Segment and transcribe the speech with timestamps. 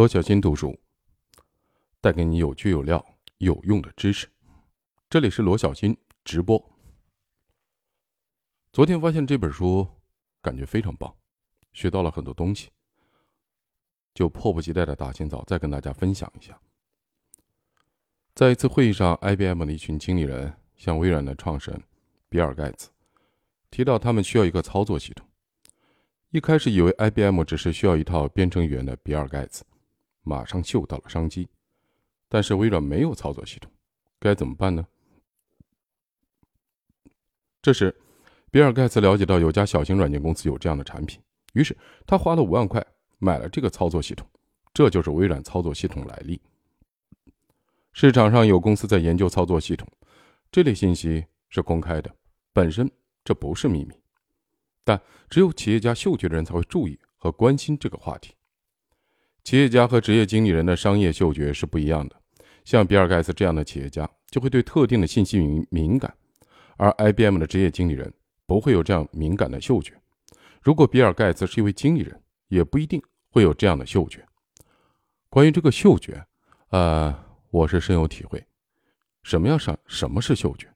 [0.00, 0.80] 罗小新读书，
[2.00, 3.04] 带给你有趣有料、
[3.36, 4.26] 有用的知识。
[5.10, 6.58] 这里是罗小新直播。
[8.72, 9.86] 昨天发现这本书，
[10.40, 11.14] 感觉非常棒，
[11.74, 12.70] 学到了很多东西，
[14.14, 16.58] 就迫不及待的大清早再跟大家分享一下。
[18.34, 21.82] 在一次会议上，IBM 的一群经理人向微软的创始人
[22.30, 22.88] 比尔盖茨
[23.70, 25.28] 提到，他们需要一个操作系统。
[26.30, 29.62] 一开始以为 IBM 只是需要一套编程语言的比尔盖茨。
[30.22, 31.48] 马上嗅到了商机，
[32.28, 33.70] 但是微软没有操作系统，
[34.18, 34.86] 该怎么办呢？
[37.62, 37.94] 这时，
[38.50, 41.20] 比尔盖茨了解到有家小型软件公司有这样的产品，
[41.52, 42.84] 于是他花了五万块
[43.18, 44.26] 买了这个操作系统，
[44.72, 46.40] 这就是微软操作系统来历。
[47.92, 49.86] 市场上有公司在研究操作系统，
[50.50, 52.14] 这类信息是公开的，
[52.52, 52.90] 本身
[53.24, 53.94] 这不是秘密，
[54.84, 58.34] 但只有企业家嗅觉的人才会注意和关心这个话题。
[59.42, 62.16] 企业家和职业经理人的商业嗅觉是不一样的。
[62.64, 66.14] 像比尔盖茨这样的企业家就会对特定的信息敏敏感，
[66.76, 68.12] 而 IBM 的职业经理人
[68.46, 69.94] 不会有这样敏感的嗅觉。
[70.62, 74.24] 如果比尔盖茨是一位经理人，也不一定会有这样的嗅觉。
[75.30, 76.22] 关于这个嗅觉，
[76.68, 77.18] 呃，
[77.50, 78.44] 我是深有体会。
[79.22, 79.76] 什么样上？
[79.86, 80.68] 什么是嗅觉？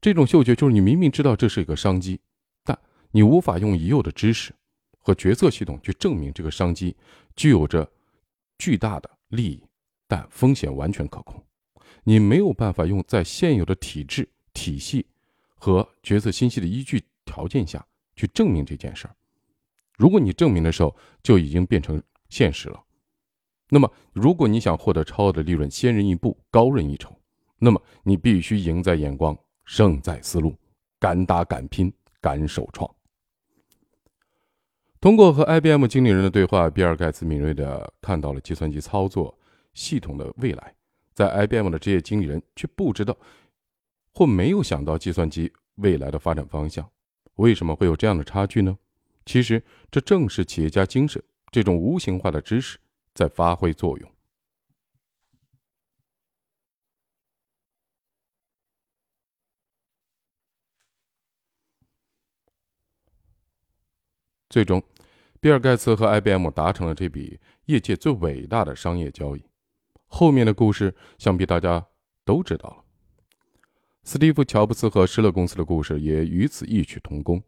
[0.00, 2.18] 这种嗅觉就是你明明知道这是一个商机，
[2.64, 2.76] 但
[3.10, 4.52] 你无法用已有的知识
[4.98, 6.96] 和决策系统去证明这个商机
[7.36, 7.88] 具有着。
[8.58, 9.64] 巨大的利益，
[10.06, 11.42] 但风险完全可控。
[12.04, 15.06] 你没有办法用在现有的体制体系
[15.56, 17.84] 和决策信息的依据条件下
[18.16, 19.14] 去证明这件事儿。
[19.96, 22.82] 如果你证明的时候就已经变成现实了，
[23.68, 27.14] 那么如果你想获得超额的利润，先人一步，高人一筹，
[27.58, 30.56] 那么你必须赢在眼光，胜在思路，
[30.98, 32.88] 敢打敢拼，敢首创。
[35.00, 39.36] 通过和 IBM 经理人的对话，比尔·盖茨敏锐地看到了计算机操作
[39.72, 40.74] 系统的未来。
[41.14, 43.16] 在 IBM 的职业经理人却不知道
[44.12, 46.88] 或没有想到计算机未来的发展方向。
[47.36, 48.76] 为什么会有这样的差距呢？
[49.24, 51.22] 其实，这正是企业家精神
[51.52, 52.78] 这种无形化的知识
[53.14, 54.10] 在发挥作用。
[64.48, 64.82] 最终，
[65.40, 69.44] 比尔·盖茨和 IBM 达成了这笔业界最伟大的商业交易。
[70.06, 71.86] 后面的故事想必大家
[72.24, 72.84] 都知道了。
[74.04, 77.42] 斯蒂夫·乔布斯和施乐公司的故事也与此异曲同工。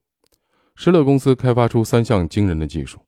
[0.75, 3.01] 施乐公司开发出三项惊人的技术，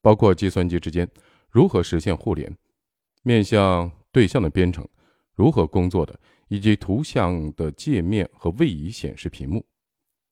[0.00, 1.06] 包括计算机之间
[1.50, 2.56] 如何实现互联、
[3.22, 4.88] 面向对象的编程
[5.34, 9.62] 如何工作的，以及图像的界面和位移显示屏幕。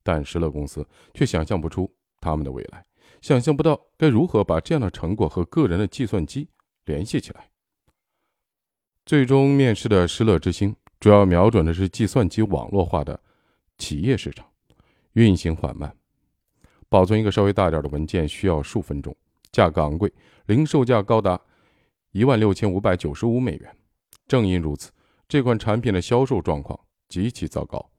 [0.03, 1.95] 但施乐公司却想象不出。
[2.21, 2.85] 他们的未来，
[3.21, 6.49] 想象不到该如何把这样的成果和个人的计算机
[6.85, 7.51] 联系起来。
[9.07, 13.19] 最终面试的施乐之星，主要瞄准的是计算机网络化的
[13.79, 14.47] 企业市场，
[15.15, 15.97] 运行缓慢，
[16.89, 19.17] 保存一个稍微大点的文件需要数分钟，
[19.51, 20.13] 价格昂贵，
[20.47, 21.41] 零售价高达
[22.13, 23.77] 一万六千五百九十五美元。
[24.27, 24.91] 正因如此，
[25.27, 27.91] 这款产品的销售状况极其糟糕，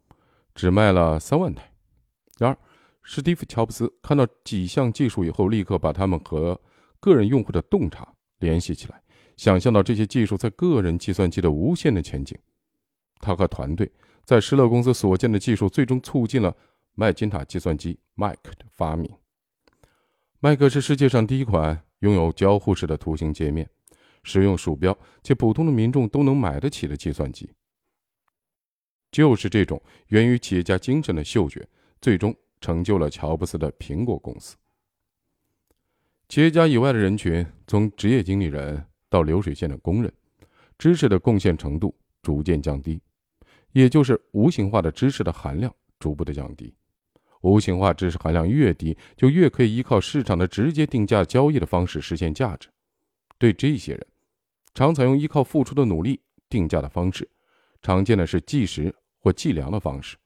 [0.54, 1.72] 只卖了三万台。
[2.38, 2.58] 然而，
[3.12, 6.62] 史蒂夫·乔布斯看到几项技术以后，立刻把它们和
[7.00, 9.02] 个人用户的洞察联系起来，
[9.36, 12.38] 想象到这些技术在个人计算机的无限的前景。
[13.20, 13.92] 他和团队
[14.26, 16.56] 在施乐公司所见的技术，最终促进了
[16.94, 19.12] 麦金塔计算机 （Mac） 的发明。
[20.40, 23.68] Mac 是世界上第一款拥有交互式的图形界面、
[24.22, 27.50] 使用鼠标且普通的民众都能买得起的计算机。
[29.12, 31.68] 就是这种源于企业家精神的嗅觉，
[32.00, 32.36] 最终。
[32.62, 34.56] 成就了乔布斯的苹果公司。
[36.28, 40.14] 企业家以外的人群，从职业经理人到流水线的工人，
[40.78, 43.02] 知识的贡献程度逐渐降低，
[43.72, 46.74] 也就是无形化的知识的含量逐步的降低。
[47.42, 52.70] 无形化知识含量越低，就越可以依靠市场的直接定价交易的方式实现价值。
[53.38, 54.06] 对这些人，
[54.74, 57.28] 常采用依靠付出的努力定价的方式，
[57.82, 60.18] 常见的是计时或计量的方式。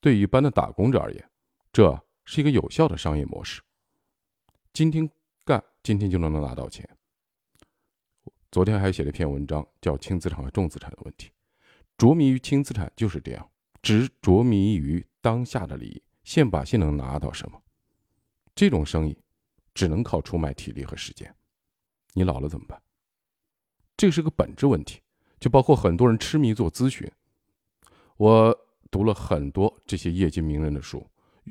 [0.00, 1.30] 对一般的打工者而言，
[1.74, 3.60] 这是一个有效的商业模式。
[4.72, 5.10] 今天
[5.44, 6.88] 干，今天就能能拿到钱。
[8.52, 11.32] 昨天还写了一篇文章，叫“轻资产和重资产的问题”。
[11.98, 13.50] 着迷于轻资产就是这样，
[13.82, 17.60] 只着迷于当下的利益，现把现能拿到什么？
[18.54, 19.18] 这种生意
[19.74, 21.34] 只能靠出卖体力和时间。
[22.12, 22.80] 你老了怎么办？
[23.96, 25.00] 这是个本质问题，
[25.40, 27.10] 就包括很多人痴迷做咨询。
[28.16, 28.56] 我
[28.92, 31.04] 读了很多这些业界名人的书。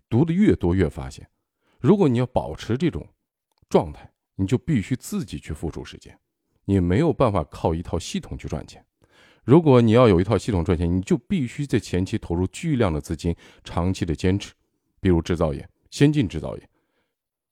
[0.09, 1.27] 读的越多，越发现，
[1.79, 3.07] 如果你要保持这种
[3.69, 6.17] 状态，你就必须自己去付出时间，
[6.65, 8.85] 你没有办法靠一套系统去赚钱。
[9.43, 14.53] 如果你要有一套系统赚钱，你就必须在前期投入巨量的资金，长期的坚持。
[15.01, 16.69] 比如制造业，先进制造业，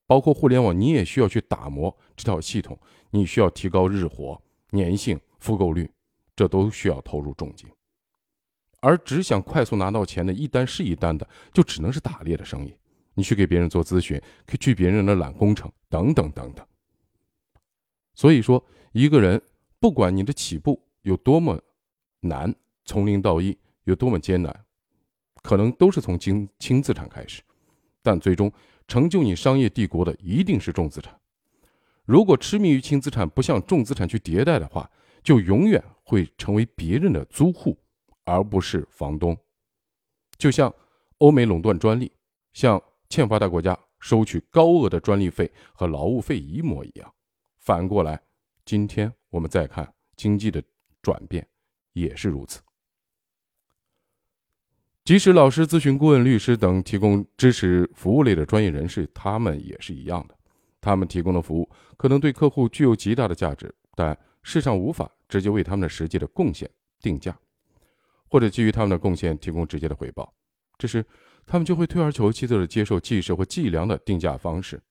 [0.08, 2.80] 包括互联网，你也需要去打磨这套系统。
[3.10, 5.92] 你需要提高日活、粘性、复购率，
[6.34, 7.70] 这都需要投入重金。
[8.82, 12.76] 而只想快速拿到钱的，一单是一单的，就只能是打猎的生意。
[13.14, 16.66] 你去给别人做咨询，可以去别人那揽工程，等等等等。
[18.14, 19.42] 所以说，一个人
[19.80, 21.62] 不管你的起步有多么
[22.22, 22.54] 难，
[22.86, 24.66] 从零到一有多么艰难，
[25.44, 27.42] 可能都是从轻轻资产开始，
[28.02, 28.52] 但最终
[28.88, 31.16] 成就你商业帝国的一定是重资产。
[32.06, 34.90] 如果痴迷于轻资产，不向重资产去迭代的话，
[35.22, 37.78] 就永远会成为别人的租户。
[38.26, 39.38] 而不是房东，
[40.38, 40.74] 就像
[41.18, 42.12] 欧美垄断专利，
[42.54, 47.14] 向欠发达国家收取高额的专利费和劳务费一模一样。
[47.58, 48.20] 反过来，
[48.66, 50.64] 今天我们再看经济的
[51.02, 51.48] 转变，
[51.94, 52.62] 也是如此。
[55.04, 60.38] 即使老师、咨询顾问、律师等提供知识服务类的专业人士，他们也是一样的。
[60.80, 66.70] 他们提供的服务可能对客户具有极大的价值，但市场无法直接为他们的实际的贡献
[67.00, 67.38] 定价。
[68.32, 70.34] 或者基于他们的贡献提供直接的回报，
[70.78, 71.06] 这时
[71.46, 74.82] 他们就会退而求其次的接受计时或计量的定价方式。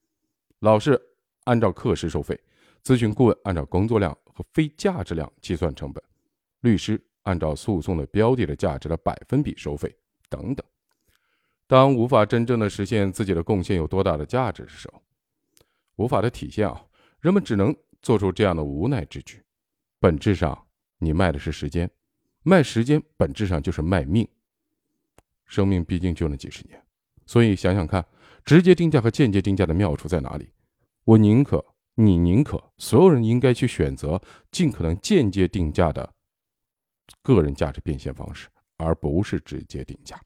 [0.59, 1.01] 老师
[1.45, 2.39] 按照课时收费，
[2.85, 6.05] 咨询顾问按照工作量和非价值量计算成本，
[6.61, 9.91] 律师按照诉讼的标的的价值的百分比收费
[10.29, 10.65] 等等。
[11.67, 15.03] 当无法真正的实现自己的贡献有多大的价值的时候，
[15.97, 16.85] 无法的体现啊，
[17.21, 19.43] 人们只能做出这样的无奈之举。
[19.99, 20.67] 本质上，
[20.99, 21.91] 你卖的是时间。
[22.43, 24.27] 卖时间本质上就是卖命，
[25.47, 26.83] 生命毕竟就那几十年，
[27.27, 28.07] 所以想想看，
[28.45, 30.51] 直接定价和间接定价的妙处在哪里？
[31.05, 31.65] 我宁可，
[31.95, 34.21] 你宁可，所有人应该去选择
[34.51, 36.15] 尽可能间接定价的
[37.23, 40.21] 个人价值变现方式，而不是直接定价。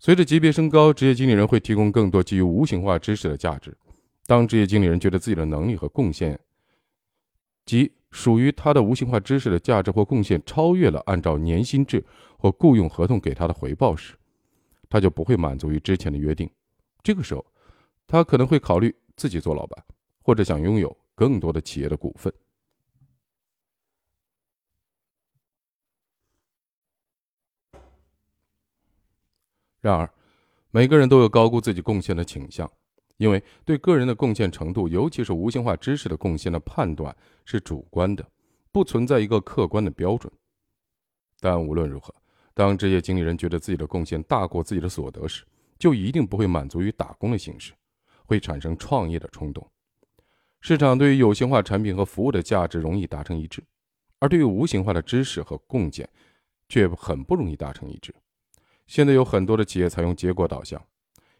[0.00, 3.76] 随着级别升高，职业经理人会提供更多基于无形化知识的价值。
[4.26, 6.38] 当职业经理人觉得自己的能力和贡献
[7.64, 12.04] 及属于他的无形化知识的价值或贡献超越了按照年薪制
[12.38, 14.14] 或雇佣合同给他的回报时，
[14.88, 16.50] 他就不会满足于之前的约定。
[17.02, 17.44] 这个时候，
[18.06, 19.84] 他可能会考虑自己做老板，
[20.22, 22.32] 或者想拥有更多的企业的股份。
[29.80, 30.12] 然而，
[30.70, 32.70] 每个人都有高估自己贡献的倾向。
[33.18, 38.26] 因为对个人的贡献程度，尤其是无形化知识的贡献的判断是主观的，
[38.72, 40.32] 不存在一个客观的标准。
[41.40, 42.14] 但无论如何，
[42.54, 45.44] 当职业经理人觉得自己的贡献大过自己的所得时，
[45.78, 47.72] 就一定不会满足于打工的形式，
[48.24, 49.68] 会产生创业的冲动。
[50.60, 53.62] 市场对于有形化产品和服务的价值容易达成一致，
[54.20, 56.08] 而对于无形化的知识和贡献，
[56.68, 58.14] 却很不容易达成一致。
[58.86, 60.80] 现在有很多的企业采用结果导向。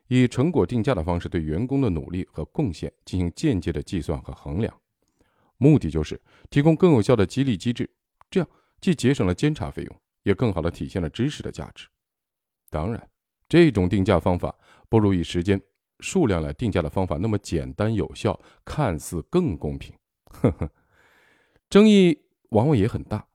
[0.08, 4.74] 以成果定价的方式对员工的努力和贡献进行间接的计算和衡量，
[5.58, 6.20] 目的就是
[6.50, 7.88] 提供更有效的激励机制，
[8.30, 8.48] 这样
[8.80, 11.86] 既节省了监察费用，也更好的体现了知识的价值。
[12.70, 13.08] 当然，
[13.48, 14.54] 这种定价方法
[14.88, 15.60] 不如以时间、
[16.00, 19.94] 数量来定价的方法那么简单有效，看似更公平。
[20.24, 20.70] 呵呵，
[21.70, 22.18] 争议
[22.50, 23.26] 往往也很大。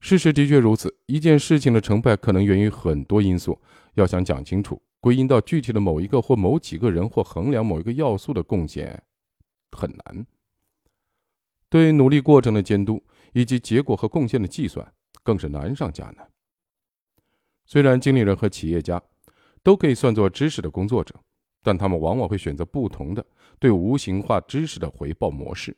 [0.00, 3.60] 事实的确如此，一件事情的成败可能源于很多因素，
[3.94, 4.82] 要想讲清楚。
[5.02, 9.02] 归因到具体的某一个或某几个人，或衡量某一个要素的贡献，
[9.72, 10.24] 很难。
[11.68, 14.94] 对努力过程的监督以及结果和贡献的计算，
[15.24, 16.30] 更是难上加难。
[17.66, 19.02] 虽然经理人和企业家
[19.60, 21.12] 都可以算作知识的工作者，
[21.64, 23.26] 但他们往往会选择不同的
[23.58, 25.76] 对无形化知识的回报模式。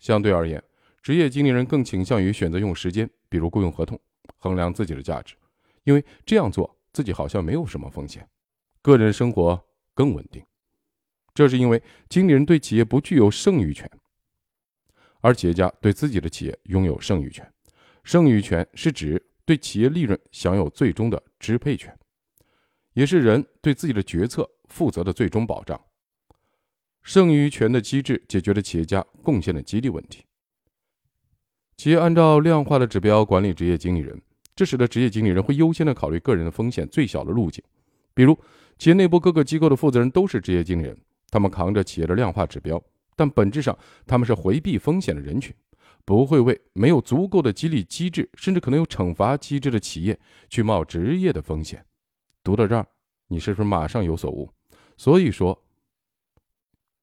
[0.00, 0.60] 相对而言，
[1.00, 3.96] 职业经理人更倾向于选择用时间，比如雇佣合同，
[4.38, 5.36] 衡量自己的价值，
[5.84, 6.76] 因为这样做。
[6.92, 8.28] 自己好像没有什么风险，
[8.82, 10.44] 个人生活更稳定。
[11.34, 13.90] 这是因为经理人对企业不具有剩余权，
[15.20, 17.50] 而企业家对自己的企业拥有剩余权。
[18.04, 21.98] 剩余权是指对企业利润享有最终的支配权，
[22.92, 25.80] 也是人对自己的决策负责的最终保障。
[27.02, 30.24] 剩余权的机制解决了企业家贡献的激励问题。
[31.76, 34.20] 企业按照量化的指标管理职业经理人。
[34.54, 37.62] 这使得职业经理人会优先的考虑个人的风险最小的路径，
[38.14, 38.38] 比如
[38.78, 40.96] 企业内部各个机构的负责人都是职业经理人，
[41.30, 42.82] 他们扛着企业的量化指标，
[43.16, 45.54] 但本质上他们是回避风险的人群，
[46.04, 50.18] 不会为没有足够的激励机制，甚至可能有惩罚机制的企业
[50.48, 51.84] 去冒职业的风险。
[52.42, 52.86] 读到这儿，
[53.28, 54.50] 你是不是马上有所悟？
[54.96, 55.64] 所以说，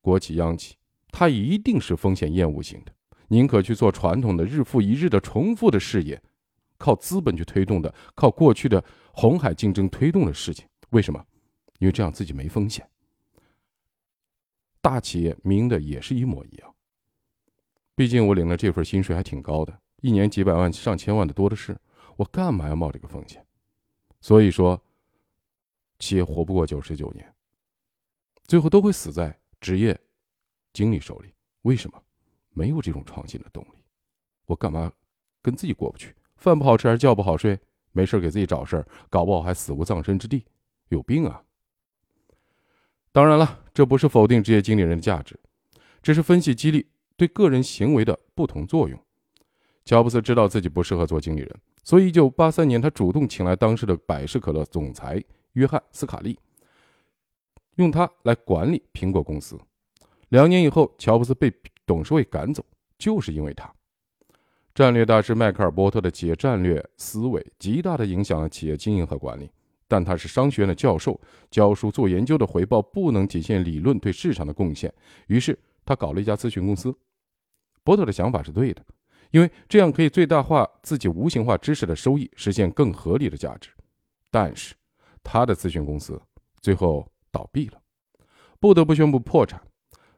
[0.02, 0.76] 国企、央企
[1.12, 2.92] 它一定是风险厌恶型的，
[3.30, 6.22] 宁可去做传统的日复一日的重复的事业，
[6.80, 8.84] 靠资本去推动的，靠过去的
[9.14, 10.68] 红海竞争推动的事情。
[10.90, 11.24] 为什么？
[11.78, 12.90] 因为这样自己没风险。
[14.82, 16.76] 大企业明的也是一模一样。
[17.96, 21.78] 毕竟我领了这份薪水还挺高的，一年几百万、上千万的多的是，
[22.16, 23.46] 我干嘛要冒这个风险？
[24.22, 24.82] 所以说，
[26.00, 27.36] 企业活不过九十九年，
[28.46, 30.00] 最后都会死在职业
[30.72, 31.34] 经理手里。
[31.64, 32.02] 为什么？
[32.52, 33.84] 没有这种创新的动力，
[34.46, 34.92] 我干嘛
[35.42, 36.16] 跟自己过不去？
[36.40, 37.60] 饭不好吃还是觉不好睡？
[37.92, 40.46] 没事给自己找事儿，搞不好还死无葬身之地，
[40.90, 41.44] 有病啊！
[43.12, 45.40] 当然了，这不是否定职业经理人的价值，
[46.02, 48.98] 只是分析激励对个人行为的不同作用。
[49.84, 55.22] 乔布斯知道自己不适合做经理人，所以1983年他主动请来当时的百事可乐总裁
[55.54, 56.40] 约翰斯卡利，
[57.76, 59.60] 用他来管理苹果公司。
[60.30, 61.52] 两年以后，乔布斯被
[61.88, 62.64] 董事会赶走，
[63.00, 63.74] 就是因为他。
[64.80, 69.52] 战略大师迈克尔波特的企业战略思维极大地影响了企业经营和管理。
[69.90, 71.20] 但他是商学院的教授，
[71.52, 74.90] 教书做研究的回报不能体现理论对市场的贡献，
[75.28, 76.96] 于是他搞了一家咨询公司。
[77.84, 78.82] 波特的想法是对的，
[79.32, 83.72] 因为这样可以最大化自己无形化知识的收益，实现更合理的价值。
[84.32, 84.74] 但是
[85.22, 86.22] 他的咨询公司
[86.62, 87.82] 最后倒闭了，
[88.62, 89.62] 不得不宣布破产。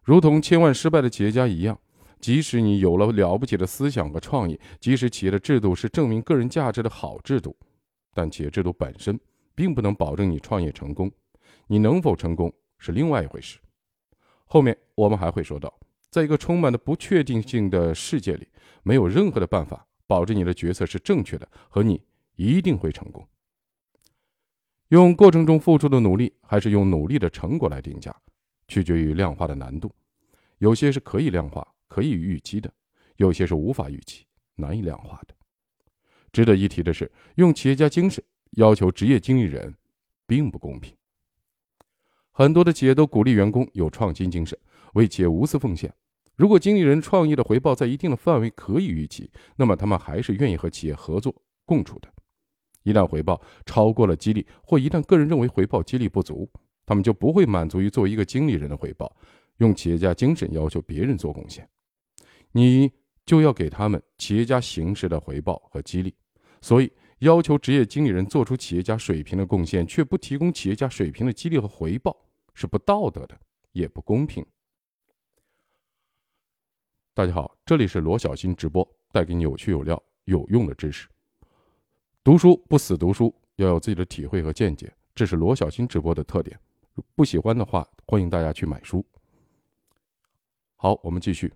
[0.04, 1.80] 如同千万失败的企业家一样，
[2.22, 7.58] 即使你有了了不起的思想和创意，即使企业的制度是证明个人价值的好制度，
[8.14, 9.20] 但企业制度本身。
[9.54, 11.12] 并不能保证你创业成功，
[11.68, 13.60] 你能否成功是另外一回事。
[14.46, 15.72] 后面我们还会说到，
[16.10, 18.48] 在一个充满了不确定性的世界里，
[18.82, 22.02] 没有任何的办法保证你的决策是正确的和你
[22.38, 23.28] 一定会成功。
[24.88, 28.16] 用过程中付出的努力，还是用努力的成果来定价，
[28.68, 29.94] 取决于量化的难度。
[30.58, 32.74] 有些是可以量化、可以预期的，
[33.18, 35.36] 有些是无法预期、难以量化的。
[36.32, 38.24] 值得一提的是，用企业家精神。
[38.52, 39.76] 要求职业经理人，
[40.26, 40.96] 并不公平。
[42.32, 44.58] 很多的企业都鼓励员工有创新精神，
[44.94, 45.94] 为企业无私奉献。
[46.38, 52.08] 如果经理人创意的回报在一定的范围可以预期，那么他们还是愿意和企业合作共处的。
[52.84, 56.50] 一旦回报超过了激励，或一旦个人认为回报激励不足，
[56.86, 59.14] 他们就不会满足于作为一个经理人的回报，
[59.58, 61.70] 用企业家精神要求别人做贡献。
[62.52, 62.92] 你
[63.26, 66.16] 就要给他们企业家形式的回报和激励。
[66.62, 66.92] 所以。
[67.22, 72.18] 要求职业经理人做出企业家水平的贡献，却不提供企业家水平的激励和回报，
[72.56, 73.40] 是不道德的，
[73.74, 74.44] 也不公平。
[77.14, 81.08] 大家好，这里是罗小新直播，带给你有趣有料、有用的知识。
[82.24, 86.60] 读书不死读书，要有自己的体会和见解，这是罗小新直播的特点。
[87.14, 89.06] 不喜欢的话，欢迎大家去买书。
[90.76, 91.54] 好，我们继续。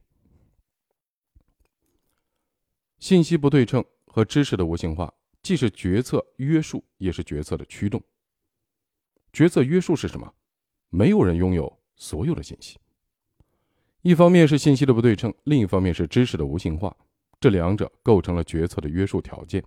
[2.99, 5.13] 信息不对称和知识的无形化。
[5.41, 8.01] 既是决策约束，也是决策的驱动。
[9.31, 10.33] 决策约束是什么？
[10.89, 12.79] 没有人拥有所有的信息。
[14.01, 16.97] 一方面是信息的不对称，另一方面是知识的无形化，
[17.39, 19.63] 这两者构成了决策的约束条件。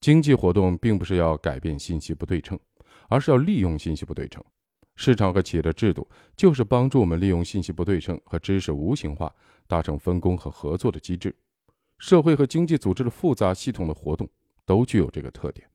[0.00, 2.58] 经济活动并不是要改变信息不对称，
[3.08, 4.42] 而是要利用信息不对称。
[4.96, 9.32] 市场和企业的制度就是帮助我们利用信息不对称和知识无形化，
[9.68, 11.32] 达成分工和合作的机制。
[11.98, 14.28] 社会和经济组织的复杂系统的活动。
[14.68, 15.66] 都具有这个特点。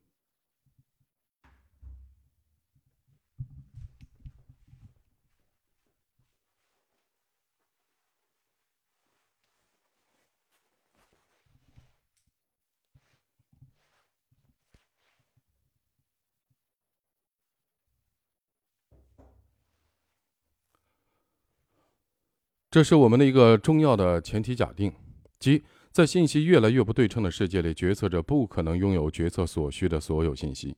[22.70, 24.94] 这是我们的一个重要的前提假定，
[25.40, 25.64] 即。
[25.94, 30.76] 在信息越来越不对称的世界里，决策者不可能拥有决策所需的所有信息。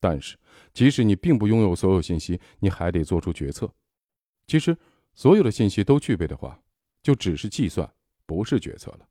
[0.00, 0.36] 但是，
[0.74, 3.72] 即使你并不拥有所有信息，你还得做出决策。
[4.48, 4.76] 其实，
[5.14, 6.60] 所有的信息都具备的话，
[7.00, 7.88] 就只是计算，
[8.26, 9.08] 不是决策了。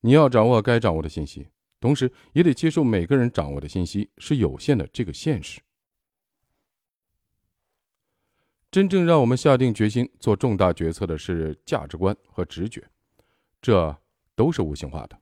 [0.00, 1.46] 你要掌握该掌握的信息，
[1.78, 5.60] 同时也得接受每个人掌握的信息是有限的这个现实。
[8.72, 12.82] 真正让我们下定决心做重大决策的是价值观和直觉，
[13.62, 13.96] 这。
[14.36, 15.16] 都是无形化的。《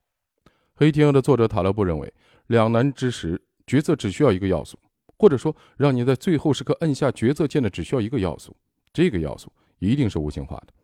[0.74, 2.12] 黑天鹅》的作者塔勒布认为，
[2.48, 4.76] 两难之时，决策只需要一个要素，
[5.16, 8.54] 或者说，让你在最后时刻摁下决策键的只需要一个要素，
[8.92, 10.74] 这个要素一定是无形化的。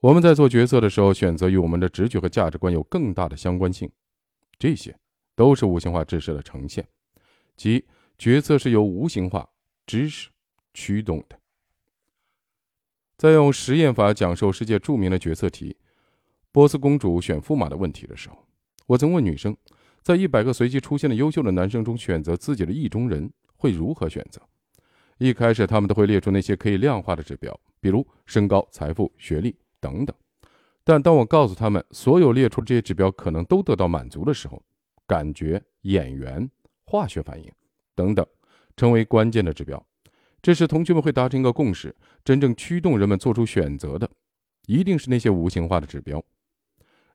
[0.00, 3.88] 我们在做决策的时候，选择与我们的直觉和价值观有更大的相关性，
[4.58, 4.98] 这些
[5.36, 6.88] 都是无形化知识的呈现，
[7.56, 7.86] 即
[8.18, 9.48] 决策是由无形化
[9.86, 10.28] 知识
[10.74, 11.38] 驱动的。
[13.16, 15.76] 再用实验法讲授世界著名的决策题——
[16.52, 18.36] 波斯公主选驸马的问题的时候，
[18.86, 19.56] 我曾问女生，
[20.02, 24.40] 在一百个随机出现的优秀的男生中选择自己的意中人会如何选择？
[25.18, 30.16] 一开始，他们都会列出那些可以量化的指标，比如身高、财富、学历等等。
[30.82, 34.60] 但当我告诉他们所有列出这些指标可能都得到满足的时候，
[35.06, 36.50] 感觉、眼缘、
[36.84, 37.48] 化学反应
[37.94, 38.26] 等等
[38.76, 39.80] 成为关键的指标。
[40.42, 44.10] 这时，同学们会达成一个共识：真正驱动人们做出选择的，
[44.66, 46.20] 一定是那些无形化的指标。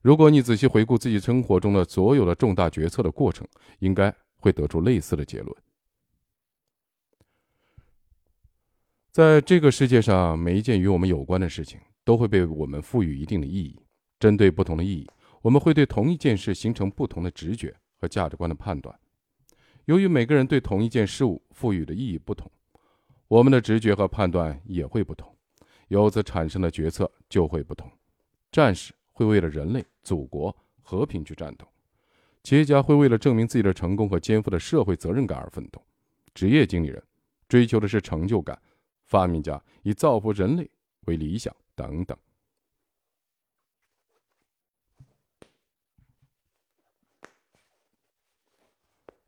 [0.05, 3.47] 如果你仔细回顾自己生活中的所有的重大决策的过程，
[3.79, 5.57] 应该会得出类似的结论。
[9.09, 13.75] 在这个世界上，每一件与我们有关的事情都会被我们赋予一定的意义。
[14.19, 15.09] 针对不同的意义，
[15.41, 18.95] 我们会对同一件事形成不同的直觉和价值观的判断。
[19.85, 22.47] 由于每个人对同一件事物赋予的意义不同，
[23.27, 25.35] 我们的直觉和判断也会不同，
[25.87, 27.91] 由此产生的决策就会不同。
[28.51, 31.65] 战士会为了人类、祖国和平去战斗；
[32.43, 35.79] 企业家会为了证明自己的成功和肩负的社会责任感而奋斗；
[36.33, 37.01] 职业经理人
[37.47, 38.61] 追求的是成就感。
[39.05, 40.69] 发明家以造福人类
[41.05, 42.17] 为理想，等等。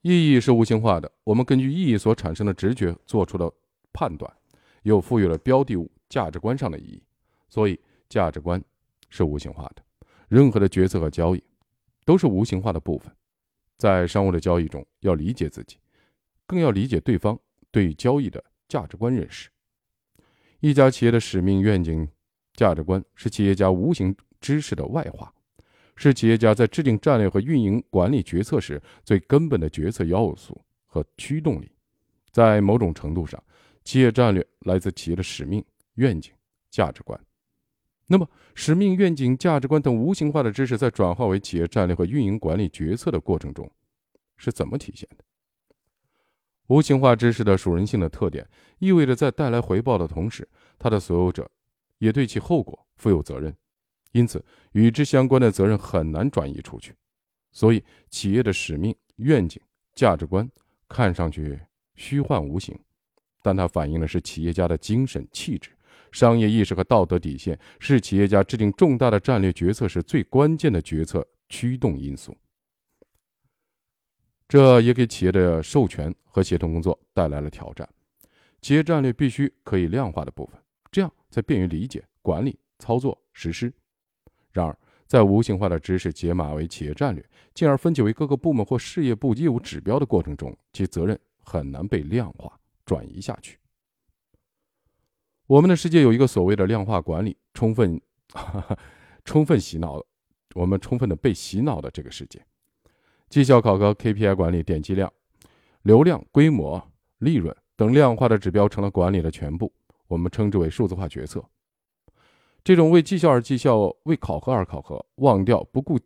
[0.02, 3.54] 意义是无形化的，我们根据意义所产生的直觉做出的
[3.94, 4.32] 判断，
[4.82, 7.04] 又赋予了标的物价值观上的意义，
[7.48, 7.80] 所以
[8.10, 8.60] 价值观
[9.10, 9.84] 是无形化的。
[10.28, 11.44] 任何的决策和交易
[12.06, 13.14] 都是无形化的部分。
[13.78, 15.78] 在商务的交易中，要理解自己，
[16.46, 17.40] 更要理解对方
[17.72, 19.50] 对交易的价值观认识。
[20.60, 22.08] 一家企业的使命、愿景、
[22.54, 25.32] 价值观是企业家无形知识的外化，
[25.96, 31.72] 是企业家在制定战略和运营管理决策时最根本的决策要素和驱动力。
[32.32, 33.42] 在某种程度上，
[33.84, 35.64] 企业战略来自企业的使命、
[35.96, 36.34] 愿景、
[36.72, 37.20] 价值观。
[38.08, 43.70] 那么，使命、愿景、价值观等无形化的知识在转化为企业战略和运营管理决策的过程中，
[44.38, 45.24] 是怎么体现的？
[46.68, 48.48] 无形化知识的属人性的特点，
[48.80, 50.48] 意味着在带来回报的同时，
[50.80, 51.50] 它的所有者
[51.98, 53.56] 也对其后果负有责任，
[54.14, 56.94] 因此与之相关的责任很难转移出去。
[57.52, 59.62] 所以，企业的使命、愿景、
[59.96, 60.50] 价值观
[60.88, 61.60] 看上去
[61.96, 62.78] 虚幻无形，
[63.42, 65.72] 但它反映的是企业家的精神气质、
[66.18, 72.36] 商业意识和道德底线，是企业家制定重大的战略决策时最关键的决策驱动因素。
[74.48, 77.88] 这也给企业的授权和协同工作带来了挑战。
[78.64, 83.72] 企业战略必须可以量化的部分，这样才便于理解、管理、操作、实施。
[84.52, 84.76] 然而，
[85.06, 93.60] 在无形化的知识解码为企业战略，进而分解为各个部门或事业部业务指标的过程中，其责任很难被量化转移下去。
[95.48, 98.00] 我们的世界有一个所谓的量化管理，充分、
[99.24, 100.04] 充分洗脑，
[100.56, 102.46] 我们充分的被洗脑的这个世界。
[103.30, 105.12] 绩效考核、KPI 管理、点击量、
[105.84, 109.72] 流量、规模、利润等量化的指标成了管理的全部，
[110.08, 111.42] 我们称之为数字化决策。
[112.62, 115.98] 这种为绩效而绩效、为考核而考核、忘掉不顾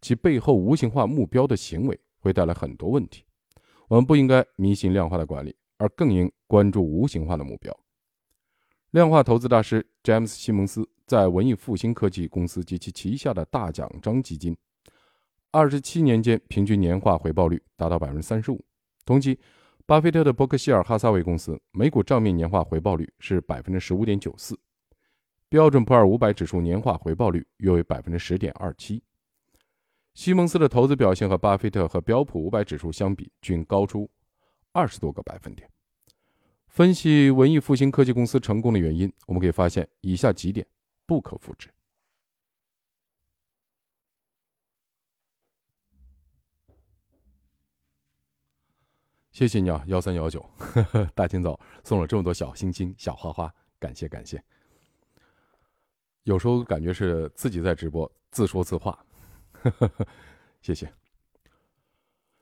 [0.00, 3.24] 其背后无形化目标的行为，会带来很多问题。
[3.88, 7.76] 我们不应该迷信量化的管理，而更应关注无形化的目标。
[8.92, 14.56] 量化投资大师詹姆斯·西蒙斯在文艺复兴科技公司及其旗下的大奖章基金。
[15.50, 18.64] 二十七年间，平均年化回报率达到百分之三十五。
[19.04, 19.38] 同期，
[19.84, 24.58] 巴菲特的伯克希尔哈撒韦公司每股账面年化回报率是百分之十五点九四，
[25.50, 29.02] 标准普尔五百指数年化回报率约为百分之十点二七。
[30.14, 34.10] 西蒙斯的投资表现和巴菲特和标普五百指数相比，均高出
[34.72, 35.68] 二十多个百分点。
[36.78, 40.64] 分析文艺复兴科技公司成功的原因，我们可以发现以下几点
[41.06, 41.68] 不可复制。
[49.32, 50.48] 谢谢你啊，幺三幺九，
[51.16, 54.40] 大清早送了这么多小心心、小花花，感谢感谢。
[56.22, 59.04] 有时候感觉是自己在直播，自说自话，
[60.62, 60.88] 谢谢。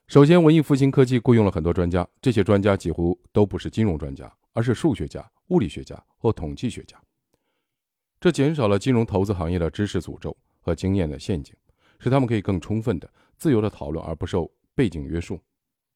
[0.09, 6.97] 首先，文艺复兴科技雇佣了很多专家，这些专家几乎都不是金融专家，而是数学家、物理学家或统计学家，
[8.21, 11.53] 这减少了金融投资行业的知识诅咒和经验的陷阱，
[11.99, 15.40] 使他们可以更充分的、自由的讨论，而不受背景约束。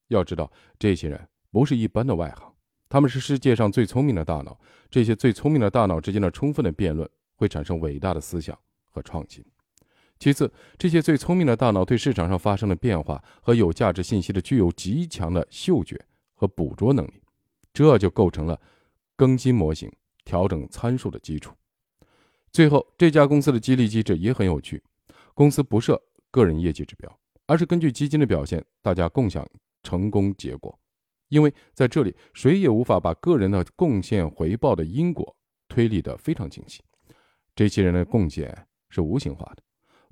[0.09, 2.53] 要知道，这些人不是一般的外行，
[2.89, 4.59] 他们是世界上最聪明的大脑。
[4.91, 8.59] 这些最聪明的大脑之间的充分的辩论，会产生伟大的思想
[8.91, 9.45] 和创新。
[10.21, 15.99] 其次，这些最聪明的大脑对市场上发生的变化和有价值信息的具有极强的嗅觉
[16.35, 17.23] 和捕捉能力，
[17.73, 18.61] 这就构成了
[19.17, 19.91] 更新模型、
[20.27, 21.55] 调整参数的基础。
[22.53, 24.83] 最后，这家公司的激励机制也很有趣，
[25.33, 25.99] 公司不设
[26.31, 29.49] 个人业绩指标，而是根据基金的表现，大家共享
[29.83, 30.79] 成功结果。
[31.29, 35.35] 因为在这里，谁也无法把个人的贡献回报的因果
[35.67, 36.83] 推理得非常清晰。
[37.55, 39.63] 这些人的贡献是无形化的，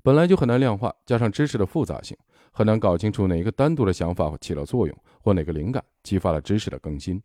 [0.03, 2.17] 本来就很难量化，加上知识的复杂性，
[2.51, 7.21] 很难搞清楚哪一个单独的想法起了作用，或哪个灵感激发了知识的更新。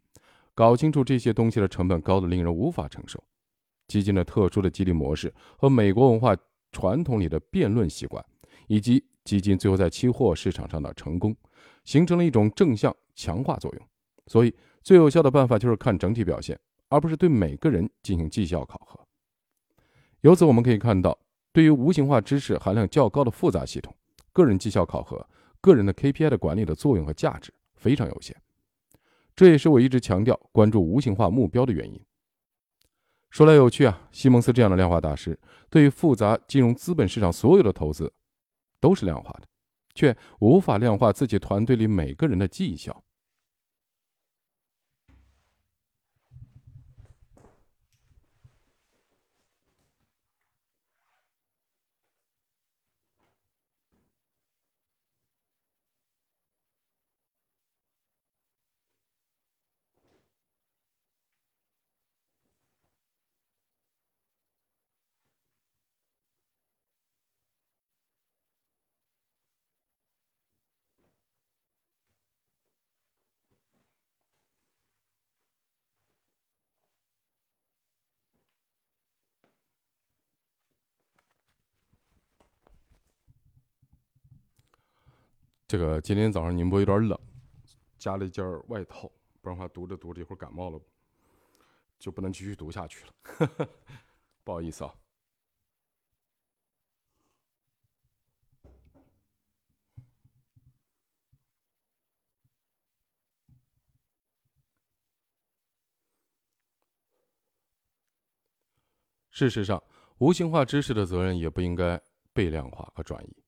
[0.55, 3.23] 搞清楚这些东西的成本高的令人无法承受。
[3.89, 6.37] 基金的特殊的激励模式和美国文化
[6.73, 8.25] 传统里的辩论习惯，
[8.67, 11.37] 以及基金最后在期货市场上的成功，
[11.85, 12.95] 形成了一种正向。
[13.17, 13.89] 强化作用，
[14.27, 16.59] 所以最有效的办法就是看整体表现，
[16.89, 18.99] 而不是对每个人进行绩效考核。
[20.23, 21.17] 由此我们可以看到，
[21.55, 23.95] 对于无形化知识含量较高的复杂系统，
[24.33, 25.25] 个人绩效考核、
[25.61, 28.37] 个人的 KPI 的管理的作用和价值非常有限。
[29.37, 32.01] 这也是我一直强调关注无形化目标的原因。
[33.31, 35.38] 说来有趣啊，西蒙斯这样的量化大师，
[35.71, 38.12] 对于复杂金融资本市场所有的投资，
[38.81, 39.47] 都是量化的。
[39.95, 43.04] 却无法量化自己团队里每个人的绩效。
[85.75, 87.19] 这个今天早上宁波有点冷，
[87.99, 89.11] 加了一件外套，
[89.41, 90.81] 不然的话读着读着一会儿感冒了，
[91.99, 93.69] 就不能继续读下去了，
[94.45, 94.95] 不好意思啊。
[109.33, 109.83] 事实上，
[110.19, 112.01] 无形化知识的责任也不应该
[112.33, 113.44] 被量化和转移。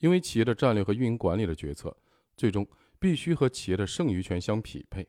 [0.00, 1.96] 因为企业的战略和运营管理的决策，
[2.36, 2.66] 最终
[2.98, 5.08] 必须和企业的剩余权相匹配。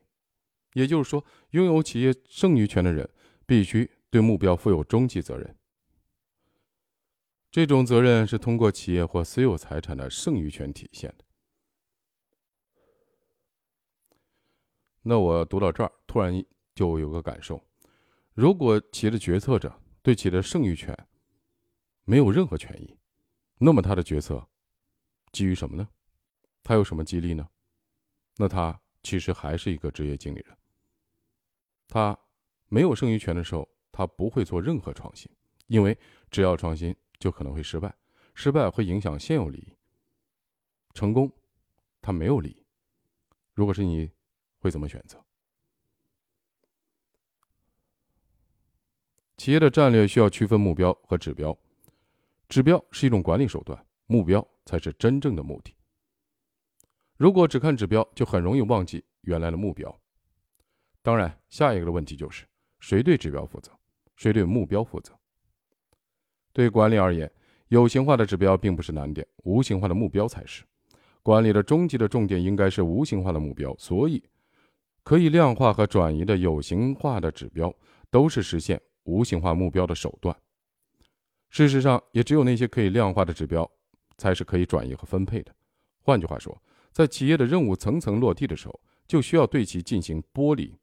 [0.74, 3.08] 也就是说，拥有企业剩余权的人
[3.44, 5.54] 必须对目标负有终极责任。
[7.50, 11.24] 这种责任是通过企业或私有财产的剩余权体现的。
[15.02, 16.42] 那我读到这儿，突然
[16.74, 17.62] 就有个感受：
[18.32, 20.96] 如果企业的决策者对企业的剩余权
[22.04, 22.96] 没有任何权益，
[23.58, 24.48] 那么他的决策。
[25.32, 25.88] 基于什么呢？
[26.62, 27.48] 他有什么激励呢？
[28.36, 30.56] 那他其实还是一个职业经理人。
[31.88, 32.18] 他
[32.68, 35.30] 没有剩余权的时候，他不会做任何创新，
[35.66, 35.98] 因为
[36.30, 37.94] 只要创新就可能会失败，
[38.34, 39.76] 失败会影响现有利益。
[40.94, 41.30] 成功，
[42.00, 42.64] 他没有利益。
[43.54, 44.10] 如果是你，
[44.58, 45.22] 会怎么选择？
[49.36, 51.58] 企业的战略需要区分目标和指标，
[52.48, 54.46] 指标是一种管理手段，目标。
[54.64, 55.74] 才是真正的目的。
[57.16, 59.92] 如果只看指标，就很容易忘记原来的目标。
[61.02, 62.46] 当然，下一个的问题就是：
[62.78, 63.72] 谁对指标负责？
[64.14, 65.12] 谁对目标负责？
[66.52, 67.28] 对管理而言，
[67.70, 70.62] 有形化的指标并不是难点，无形化的目标才是。
[71.24, 74.22] 管理的终极的重点应该是无形化的目标，所以
[75.02, 77.74] 可以量化和转移的有形化的指标，
[78.10, 80.36] 都是实现无形化目标的手段。
[81.50, 83.68] 事实上，也只有那些可以量化的指标。
[84.22, 85.52] 才是可以转移和分配的。
[86.00, 86.56] 换句话说，
[86.92, 90.78] 在企业的任务层层落地的时候，就需要对其进行剥离。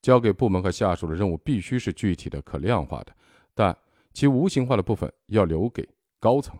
[0.00, 3.12] 交给部门和下属的任务必须是具体的、可量化的，
[3.54, 3.76] 但
[4.12, 5.88] 其无形化的部分要留给
[6.20, 6.56] 高层。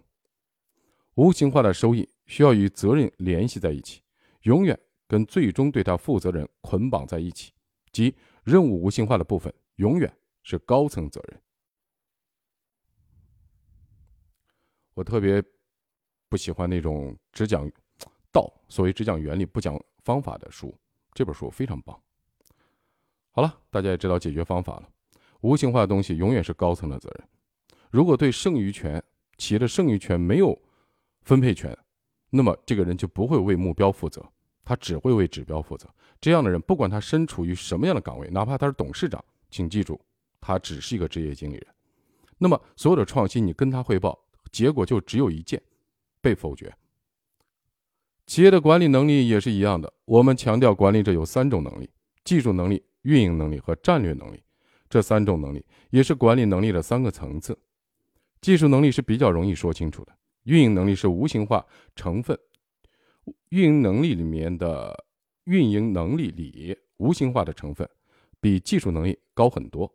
[1.15, 4.03] 无形化的收益需要与责任联系在一起，
[4.43, 7.53] 永远跟最终对他负责人捆绑在一起，
[7.93, 8.13] 即
[8.43, 10.13] 任务无形化的部分永远
[10.43, 11.41] 是高层责任。
[14.95, 15.41] 我特别。
[16.29, 17.71] 不喜欢那种只讲
[18.33, 20.77] 道，所谓只讲原理不讲方法的书。
[21.13, 21.99] 这本书非常棒。
[23.31, 24.89] 好了，大家也知道解决方法了。
[25.41, 27.29] 无形化的东西永远是高层的责任。
[27.91, 29.03] 如果对剩余权、
[29.39, 30.59] 企业的剩余权没有
[31.23, 31.77] 分配权，
[32.31, 34.27] 那么这个人就不会为目标负责，
[34.65, 35.89] 他只会为指标负责。
[36.21, 40.01] 这样的人，不管他身处于什么样的岗位，哪怕他是董事长，请记住，
[40.41, 41.67] 他只是一个职业经理人。
[42.39, 44.19] 那么所有的创新，你跟他汇报，
[44.51, 45.63] 结果就只有一件。
[46.27, 46.75] 被否决。
[48.27, 49.93] 企业的管理能力也是一样的。
[50.07, 51.89] 我们强调，管理者有三种能力：
[52.25, 54.43] 技术能力、运营能力和战略能力。
[54.89, 57.57] 这三种能力也是管理能力的三个层次。
[58.41, 60.13] 技术能力是比较容易说清楚的，
[60.43, 62.37] 运营能力是无形化成分。
[63.51, 65.07] 运营能力里面的
[65.45, 67.89] 运营能力里无形化的成分
[68.41, 69.89] 比技术能力高很多，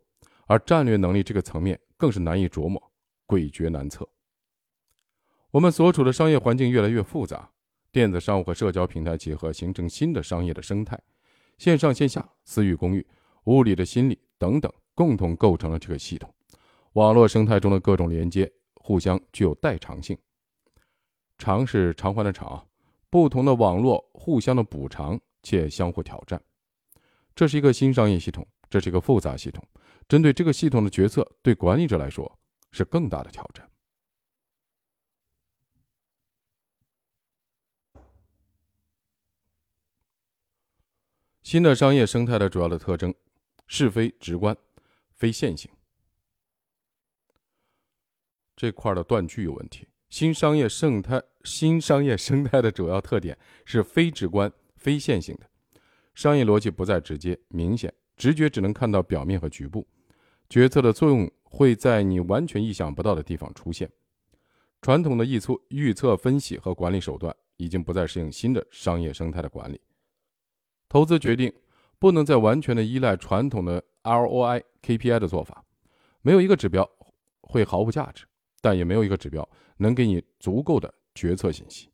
[0.46, 2.82] 而战略能力这个层面更是难以琢磨，
[3.26, 4.08] 诡谲难测。
[5.52, 7.50] 我们所处的商业环境越来越复杂，
[7.92, 10.98] 电子商务和社交平台结合，形成新的商业的生态，
[11.58, 13.06] 线上线下、私域公域、
[13.44, 16.34] 物理的心理等等，共同构成了这个系统。
[16.94, 20.16] 网络生态中的各种连接互相具有代偿性，
[21.36, 22.66] 偿是偿还的偿，
[23.10, 26.40] 不同的网络互相的补偿且相互挑战，
[27.34, 29.62] 这是一个新商业系统，这是一个复杂系统。
[30.08, 32.38] 针对这个系统的决策，对管理者来说
[32.70, 33.68] 是更大的挑战。
[41.42, 43.12] 新的商业生态的主要的特征
[43.66, 44.56] 是非直观，
[45.10, 45.70] 非线性。
[48.54, 49.88] 这块的断句有问题。
[50.08, 55.48] 新商业生态，新商业生态的主要特点是非直观、非线性的，
[56.14, 59.88] 商业逻辑不再直接明显，直觉只能看到表面和局部，
[60.48, 63.90] 决策的作用会在你完全意想不到的地方出现。
[64.82, 69.80] 传统的预测、预测分析和管理手段已经不再适应新的商业生态的管理。
[70.92, 71.50] 投资决定
[71.98, 75.64] 不能再完全的依赖传统的 ROI、KPI 的做法，
[76.20, 76.86] 没有一个指标
[77.40, 78.26] 会毫无价值。
[78.60, 81.90] 但也没有一个指标能给你足够的决策信息。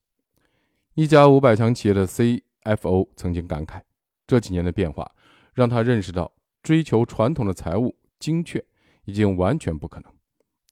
[0.95, 3.81] 一家五百强企业的 CFO 曾经感慨，
[4.27, 5.09] 这几年的变化
[5.55, 6.33] 让他认识到，
[6.65, 8.63] 追求传统的财务精确
[9.05, 10.13] 已经完全不可能，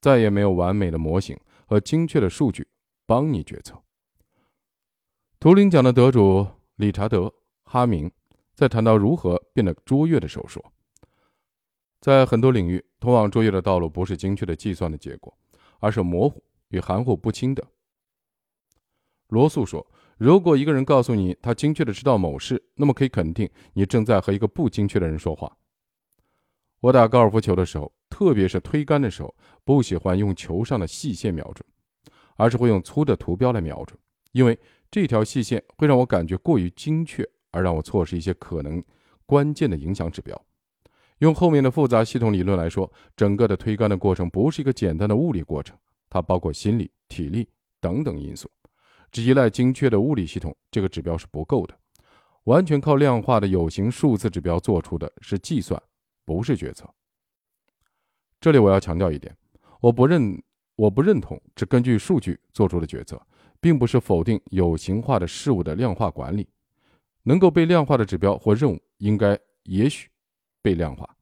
[0.01, 2.67] 再也没有完美的模型和精确的数据
[3.05, 3.81] 帮你决策。
[5.39, 7.19] 图灵奖的得主理查德·
[7.67, 8.09] 哈明
[8.55, 10.63] 在谈到如何变得卓越的时候说，
[12.01, 15.37] 在很多领域，通往卓越的道路不是精确的计算的结果。
[15.79, 17.63] 而是模糊与含糊不清的。
[19.27, 19.85] 罗素说
[20.17, 25.55] ：“如果一个人告诉你他精确的知道某事，那么可以肯定你正在和一个不精确的人说话。”
[26.81, 31.63] 我打高尔夫球的时候，特别是推杆的时候，不喜欢用球上的细线瞄准，
[32.37, 33.95] 而是会用粗的图标来瞄准，
[34.31, 34.57] 因为
[34.89, 38.83] 这条细线会让我感觉过于精确，而让我错失一些可能
[39.25, 40.39] 关键的影响指标。
[41.19, 45.75] 用后面的复杂系统理论来说，整个的推杆的过程不是一个简单的物理过程，
[46.09, 48.49] 它包括心理、体力等等因素。
[49.11, 51.73] 只依赖精确的物理系统，这个指标是不够的。
[52.43, 55.81] 完全靠量化的有形数字指标做出的是计算，
[56.23, 56.87] 不是决策。
[58.39, 59.35] 这里我要强调一点，
[59.81, 60.41] 我不认，
[60.75, 63.19] 我不认同只根据数据做出的决策，
[63.59, 66.47] 并不是否定有形化的事物的量化管理。
[67.27, 70.09] 能够被量化的指标或任务，应该也许。
[70.59, 71.15] 被量化，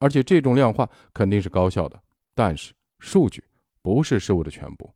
[0.00, 2.02] 而且这种量化肯定是高效的。
[2.34, 3.44] 但是数据
[3.80, 4.92] 不是事物的全部。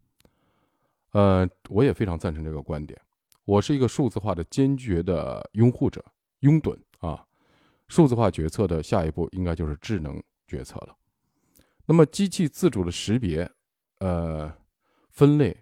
[1.12, 3.00] 呃，我也非常赞成这个观点。
[3.44, 6.04] 我是一个数字化的坚决的拥护者，
[6.40, 7.24] 拥趸啊。
[7.86, 10.96] 数字化决策的下一步应该就是智能决策了。
[11.84, 13.48] 那么机器自主的识别、
[14.00, 14.52] 呃
[15.10, 15.56] 分类，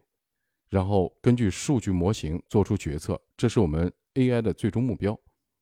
[0.74, 5.16] 然后根据数据模型做出决策，这是我们 AI 的最终目标。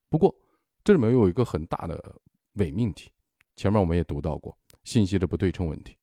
[0.09, 0.35] 不过
[0.83, 2.21] 这里面有一个很大的。
[2.57, 3.11] 伪命题，
[3.57, 5.97] 前面我们也读到过信息的不对称问题，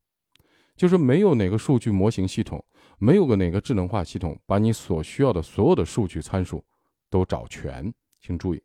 [0.75, 2.65] 就是没有哪个数据模型系统，
[2.97, 6.65] 没有个哪个智能化系统把你所需要的所有的数据参数
[7.07, 7.93] 都找全。
[8.19, 8.63] 请注意，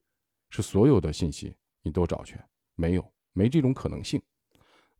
[0.48, 2.42] 是所有的信息你都找全，
[2.74, 4.18] 没有，没这种可能性。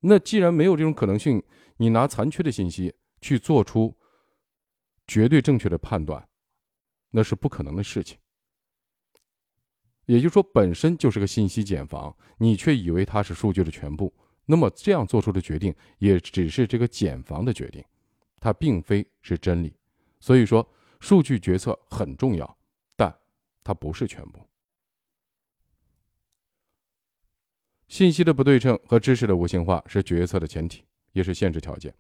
[0.01, 1.43] 那既然没有这种可能性，
[1.79, 3.97] 你拿残缺的信息去做出
[5.07, 6.29] 绝对正确的判断，
[7.11, 8.19] 那是不可能的事情。
[10.07, 14.13] 也就是说，本身就是个信息茧房，你却以为它是数据的全部，
[14.45, 17.83] 那么这样做出的决定也只是这个茧房的决定，
[18.39, 19.75] 它并非是真理。
[20.21, 20.67] 所以说，
[21.01, 22.59] 数据决策很重要，
[22.97, 23.15] 但
[23.63, 24.47] 它不是全部。
[27.89, 31.95] 信息的不对称和知识的无形化是决策的前提，也是限制条件。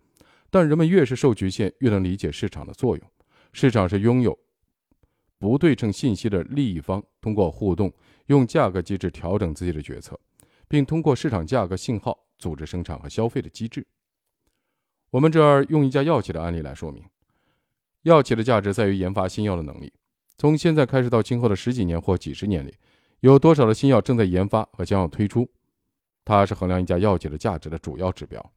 [0.54, 3.10] 但人们越是受局限，越能理解市场的作用。
[3.52, 4.38] 市场是拥有。
[5.36, 7.92] 不对称信息的利益方通过互动，
[8.26, 10.16] 用价格机制调整自己的决策，
[10.68, 13.84] 并通过市场价格信号组织生产和消费的机制。
[15.10, 17.02] 我们这儿用一家药企的案例来说明，
[18.02, 19.92] 药企的价值在于研发新药的能力。
[20.38, 22.72] 从现在开始到今后的十几年或几十年里，
[23.18, 25.50] 有多少的新药正在研发和将要推出，
[26.24, 28.52] 它是衡量一家药企的价值的主要指标。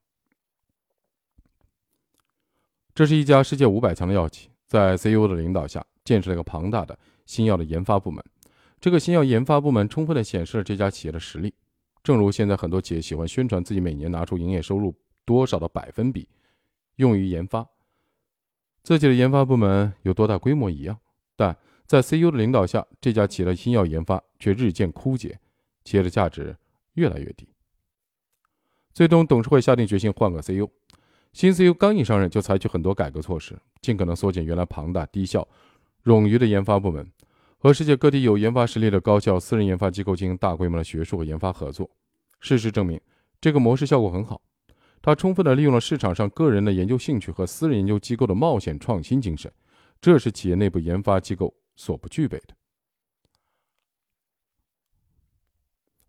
[2.97, 5.85] 这是一家世界五百强的药企，在 CEO 的领导下。
[6.03, 8.23] 建设了一个庞大的新药的研发部门，
[8.79, 11.53] 这个新药研发部门充分的显示了这家企业的实力。
[12.01, 16.27] 正如现在很多企业喜欢宣传自己每年拿出营业收入多少的百分比
[16.95, 17.67] 用于研发，
[18.81, 20.97] 自己的研发部门有多大规模一样，
[21.35, 21.55] 但
[21.85, 25.39] 在 CEO 的领导下，这家企业的新药研发却日渐枯竭，
[25.83, 26.57] 企业的价值
[26.93, 27.47] 越来越低。
[28.91, 30.67] 最终，董事会下定决心换个 CEO。
[31.33, 35.47] 新 CEO 刚一上任，就采取很多改革措施，尽可能缩减原来庞大、低效、
[36.03, 37.11] 冗余的研发部门，
[37.57, 41.89] 和世界各地有研发实力的高校、私人研发机构进行大规模的学术和研发合作。
[42.39, 42.99] 事实证明，
[43.39, 44.41] 这个模式效果很好。
[45.01, 49.51] 它充分地利用了市场上个人的研究兴趣和私人研究机构的冒险创新精神，
[50.01, 52.55] 这是企业内部研发机构所不具备的。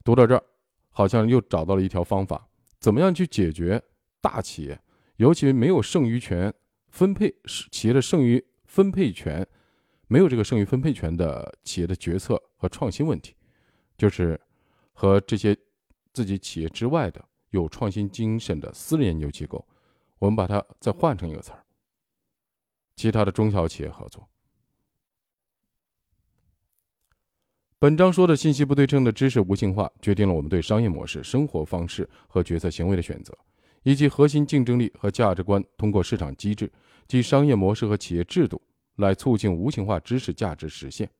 [0.03, 0.43] 读到这儿，
[0.91, 2.49] 好像又找到了一条方法。
[2.81, 3.81] 怎么样去解决
[4.21, 4.81] 大企业，
[5.19, 6.53] 尤其没有剩余权
[6.89, 7.35] 分配
[7.71, 9.47] 企业的剩余分配权，
[10.07, 13.35] 没有这个剩余分配权的企业的决策和创新问题，
[13.97, 14.41] 就是
[14.93, 15.57] 和这些
[16.13, 19.67] 自己企业之外的有创新精神的私人研究机构，
[20.21, 21.65] 我们把它再换成一个词儿，
[22.95, 24.29] 其他的中小企业合作。
[27.81, 33.37] 本章说的信息不对称的知识无性化，决定了我们对商业模式、生活方式和决策行为的选择，
[33.83, 36.71] 以及核心竞争力和价值观通过市场机制
[37.07, 38.61] 及商业模式和企业制度
[38.97, 41.11] 来促进无形化知识价值实现。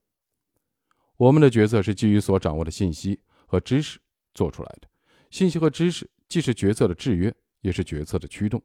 [1.17, 3.99] 我们的决策是基于所掌握的信息和知识
[4.35, 4.89] 做出来的。
[5.31, 8.63] 信息和知识既是决策的制约，也是决策的驱动。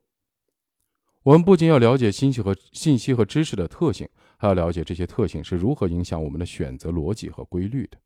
[1.23, 4.07] 我们不仅要了解信息和信息和知识的特性。
[4.35, 7.97] 还要了解这些特性是如何影响我们的选择逻辑和规律的，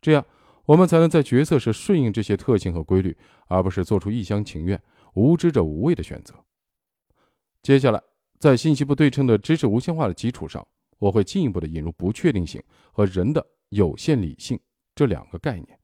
[0.00, 0.24] 这样
[0.66, 4.80] 我们才能在决策时顺应这些特性和规律，而不是做出一厢情愿、
[5.14, 6.34] 无知者无畏的选择。
[7.62, 8.02] 接下来，
[8.38, 10.66] 在信息不对称的知识无限化的基础上，
[10.98, 14.58] 我会进一步的引入不确定性和人的有限理性
[14.94, 15.78] 这两个概念。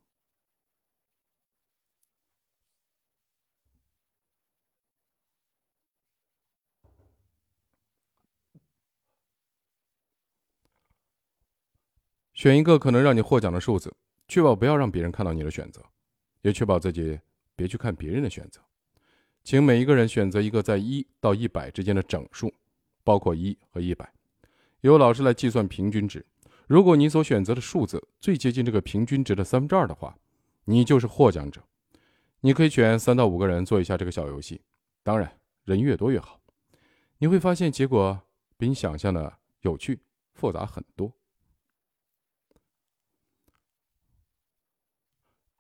[12.35, 13.95] 选一个可能让你获奖的数字，
[14.33, 15.85] 确保不要让别人看到你的选择，
[16.40, 17.21] 也确保自己
[17.55, 18.62] 别去看别人的选择。
[19.45, 22.51] 请每一个人选择一个在一到一百之间的整数，
[23.05, 24.11] 包括一和一百。
[24.81, 26.25] 由老师来计算平均值。
[26.66, 30.16] 如果你所选择的数字最接近这个平均值的三分之二的话，
[30.64, 31.62] 你就是获奖者。
[32.40, 34.62] 你可以选三到五个人做一下这个小游戏，
[35.03, 36.40] 当然人越多越好。
[37.18, 38.18] 你会发现结果
[38.57, 40.01] 比你想象的有趣
[40.33, 41.12] 复杂很多。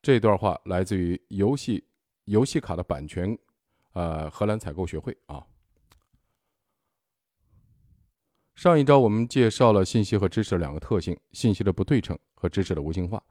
[0.02, 1.86] 这段话来自于游戏
[2.24, 3.38] 游戏卡的版权，
[3.92, 5.46] 呃，荷兰采购学会啊。
[8.56, 13.22] 上一招我们介绍了信息和知识两个特性：信息的不对称和知识的无形化，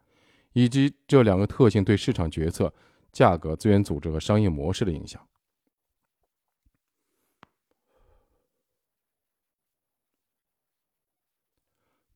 [0.54, 2.74] 以及这两个特性对市场决策、
[3.12, 5.28] 价格、资源组织和商业模式的影响。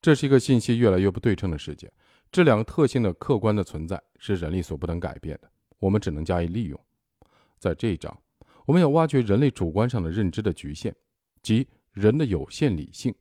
[0.02, 1.92] 这是一个信息越来越不对称的世界。
[2.32, 6.80] 这两个特性的客观的存在是人类所不能改变的，我们只能加以利用。
[7.58, 8.18] 在这一章，
[8.66, 10.94] 我们要挖掘人类主观上的认知的局限，
[11.42, 13.14] 即人的有限理性。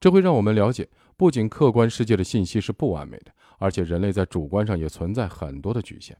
[0.00, 6.16] 这会让我们了解，不仅客观世界的信息是不完美的，而且人类在主观上也存在很多的局限。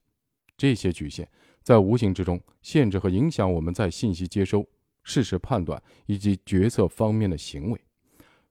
[0.56, 1.28] 这些局限
[1.62, 4.64] 在无形之中限制和影响我们在信息接收、
[5.02, 7.80] 事实判断以及决策方面的行为，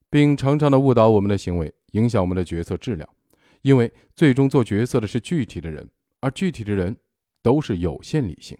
[0.09, 3.07] 并常常的误导我们的行为，影响我们的决策质量。
[3.63, 6.95] 因为最终做决策的是具体的人，而具体的人
[7.41, 8.57] 都是有限理性。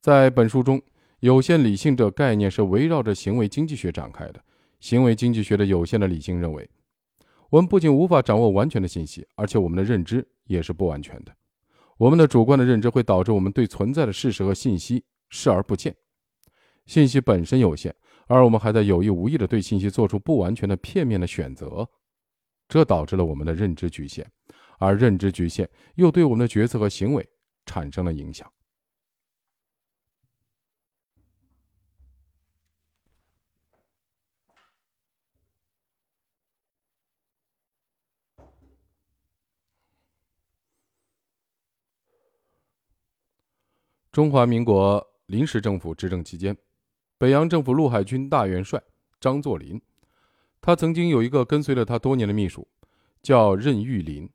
[0.00, 0.80] 在本书中，
[1.20, 4.42] 有限理性这概念是围绕着行为经济学展开的。
[4.78, 6.68] 行为经济学的有限的理性认为，
[7.50, 11.34] 我们不仅无法掌握完全的信息，而且我们的认知也是不完全的。
[11.96, 15.96] 我们的主观的认知会导致我们对存在的事实和信息视而不见。
[16.84, 17.92] 信息本身有限，
[18.28, 21.88] 而我们还在有意无意地对信息做出不完全的片面的选择。
[22.68, 24.30] 这导致了我们的认知局限，
[24.78, 27.28] 而认知局限又对我们的决策和行为
[27.64, 28.52] 产生了影响。
[44.10, 46.56] 中华民国临时政府执政期间，
[47.18, 48.82] 北洋政府陆海军大元帅
[49.20, 49.78] 张作霖。
[50.60, 52.66] 他曾经有一个跟随了他多年的秘书，
[53.22, 54.28] 叫任玉林。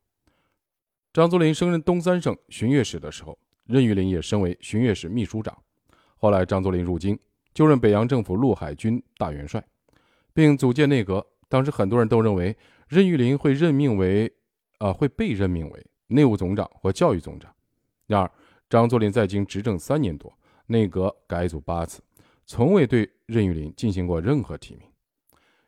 [1.12, 5.56] 张作霖升任东三省巡阅使的时候，任玉林也升为巡阅使秘书长。
[6.16, 7.18] 后来张作霖入京，
[7.52, 9.62] 就任北洋政府陆海军大元帅，
[10.32, 11.26] 并组建内阁。
[11.48, 12.56] 当时很多人都认为
[12.88, 14.32] 任玉林会任命为，
[14.78, 17.54] 啊，会被任命为内务总长或教育总长。
[18.06, 18.30] 然而，
[18.70, 20.32] 张作霖在京执政三年多，
[20.66, 22.00] 内阁改组八次，
[22.46, 24.88] 从未对任玉林进行过任何提名。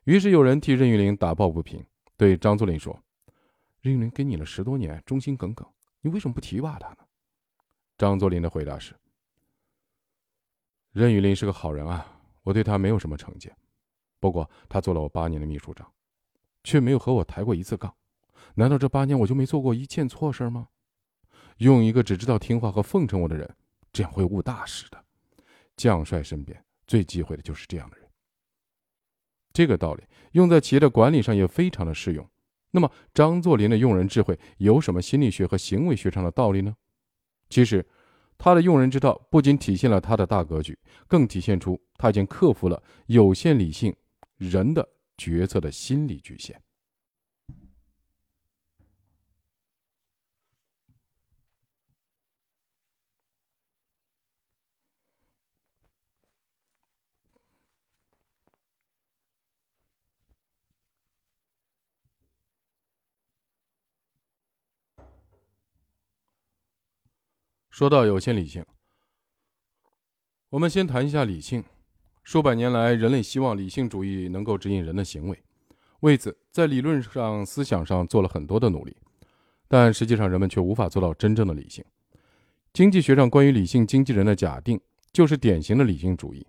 [0.04, 1.84] 于是有人替任玉林打抱不平，
[2.16, 2.98] 对张作霖说
[3.80, 5.66] ：“任玉林跟你了十多年，忠心耿耿，
[6.02, 6.98] 你为什么不提拔他呢？”
[7.96, 8.94] 张作霖的回答是
[10.92, 13.56] ：“任玉林是个好人啊，我对他没有什么成见。
[14.20, 15.90] 不过他做了我八年的秘书长，
[16.62, 17.94] 却没有和我抬过一次杠。
[18.56, 20.68] 难道这八年我就没做过一件错事吗？
[21.58, 23.56] 用一个只知道听话和奉承我的人，
[23.90, 25.04] 这样会误大事的。
[25.76, 28.03] 将帅身边最忌讳的就是这样的人。”
[29.54, 30.02] 这个道理
[30.32, 32.28] 用在企业的管理上也非常的适用。
[32.72, 36.74] 那么，张作霖的用人智慧有什么心理学和行为学上的道理呢？
[37.48, 37.86] 其实，
[38.36, 40.76] 他的用人之道不仅体现了他的大格局，
[41.06, 43.94] 更体现出他已经克服了有限理性
[44.36, 44.86] 人的
[45.16, 46.60] 决策的心理局限。
[67.74, 68.64] 说到有限理性，
[70.50, 71.64] 我们先谈一下理性。
[72.22, 75.42] 数百年来，人类希望理性主义能够指引人的行为，
[75.98, 78.96] 为此在理论上、思想上做了很多的努力，
[79.66, 81.84] 但实际上人们却无法做到真正的理性。
[82.72, 84.80] 经济学上关于理性经济人的假定，
[85.12, 86.46] 就是典型的理性主义。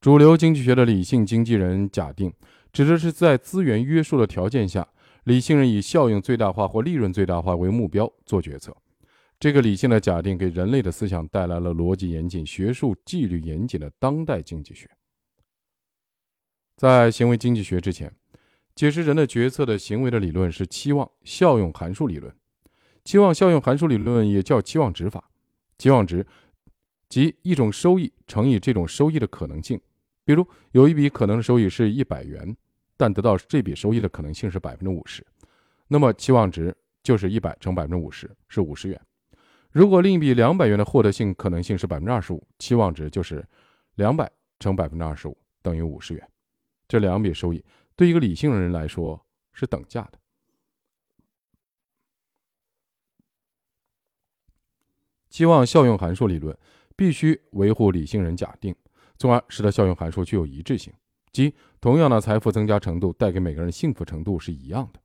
[0.00, 2.32] 主流经济学的理性经纪人假定，
[2.72, 4.88] 指的是在资源约束的条件下，
[5.24, 8.74] 理性人以效应最大化或利润最大化为目标做决策。
[9.44, 14.88] 这个理性的假定给人类的思想带来了逻辑严谨、学术纪律严谨的当代经济学。
[16.78, 18.10] 在行为经济学之前，
[18.74, 22.34] 解释人的决策的行为的理论是期望效用函数理论。
[23.04, 25.28] 期望效用函数理论也叫期望值法。
[25.76, 26.26] 期望值
[27.10, 29.78] 即一种收益乘以这种收益的可能性。
[30.24, 32.56] 比如有一笔可能的收益是一百元，
[32.96, 35.22] 但得到这笔收益的可能性是百分之五十，
[35.88, 38.98] 那么期望值就是一百乘百分之五十是五十元。
[39.74, 43.44] 如果另一笔两百元的获得性可能性是百分之二十五，期望值就是
[43.96, 46.30] 两百乘百分之二十五等于五十元。
[46.86, 47.64] 这两笔收益
[47.96, 49.20] 对一个理性的人来说
[49.52, 50.18] 是等价的。
[55.28, 56.56] 期望效用函数理论
[56.94, 58.72] 必须维护理性人假定，
[59.18, 60.92] 从而使得效用函数具有一致性，
[61.32, 65.00] 即同样的财富增加程度带给每个人幸福程度是一样的。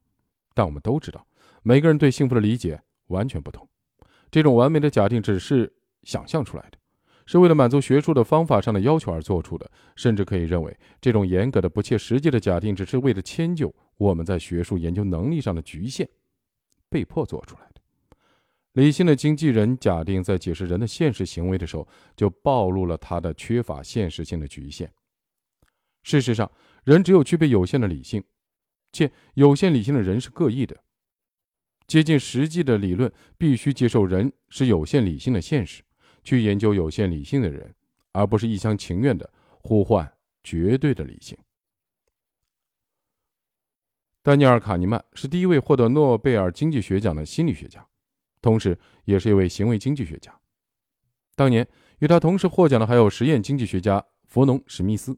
[0.53, 1.25] 但我们都知道，
[1.63, 3.67] 每个人对幸福的理解完全不同。
[4.31, 5.71] 这种完美的假定只是
[6.03, 6.77] 想象出来的，
[7.25, 9.69] 是为了满足学术的方法上的要求而做出的。
[9.95, 16.07] 甚至可以认为，这种严格的、不切实际的假定，只是为了迁就我们在学术研究能力上的局限，
[16.89, 17.81] 被迫做出来的。
[18.73, 24.89] 理性的经纪人假定在解释人的现实行为的时候，就暴露了他的缺乏现实性的局限。
[26.03, 26.49] 事实上，
[26.85, 28.23] 人只有具备有限的理性，
[28.93, 30.77] 且有限理性的人是各异的。
[31.89, 35.81] 接近实际的理论必须接受人是有限理性的现实，
[36.23, 37.73] 去研究有限理性的人，
[38.11, 39.27] 而不是一厢情愿的
[39.63, 40.13] 呼唤
[40.43, 41.35] 绝对的理性。
[44.21, 47.83] 丹尼尔·卡尼曼是第一位获得诺贝尔经济学奖的心理学家，
[48.39, 50.39] 同时也是一位行为经济学家。
[51.35, 51.67] 当年
[51.97, 55.17] 与他同时获奖的还有实验经济学家弗农·史密斯，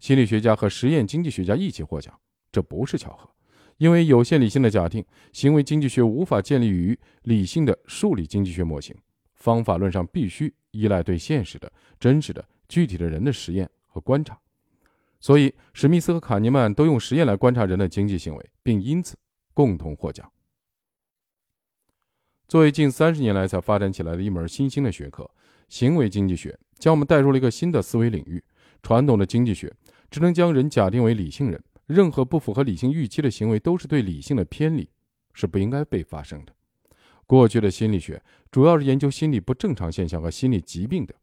[0.00, 2.18] 心理学家和实验经济学家一起获奖，
[2.50, 3.30] 这不是巧合。
[3.78, 8.94] 因为有限理性的假定，行为经济学无法建立于理性的数理经济学模型，
[9.34, 14.38] 方法论上必须依赖对现实的、真实的、具体的人的实验和观察。
[15.20, 19.16] 所以，史密斯和卡尼曼都用实验来观察人的经济行为，并因此
[19.54, 20.30] 共同获奖。
[22.46, 25.28] 作为近三十年来才发展起来的一门新兴的学科，
[25.68, 28.42] 行为经济学将我们带入了一个新的思维领域。
[28.80, 29.72] 传统的经济学
[30.08, 31.62] 只能将人假定为理性人。
[31.88, 34.88] 任何不符合理性预期的行为都是对理性的偏离，
[35.32, 36.54] 是不应该被发生的。
[37.26, 41.14] 过去的心理学主要是研究心理不正常现象和心理疾病的，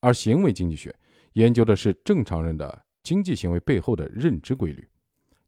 [0.00, 0.94] 而行为经济学
[1.32, 4.86] 研究的是正常人的经济行为背后的认知规律，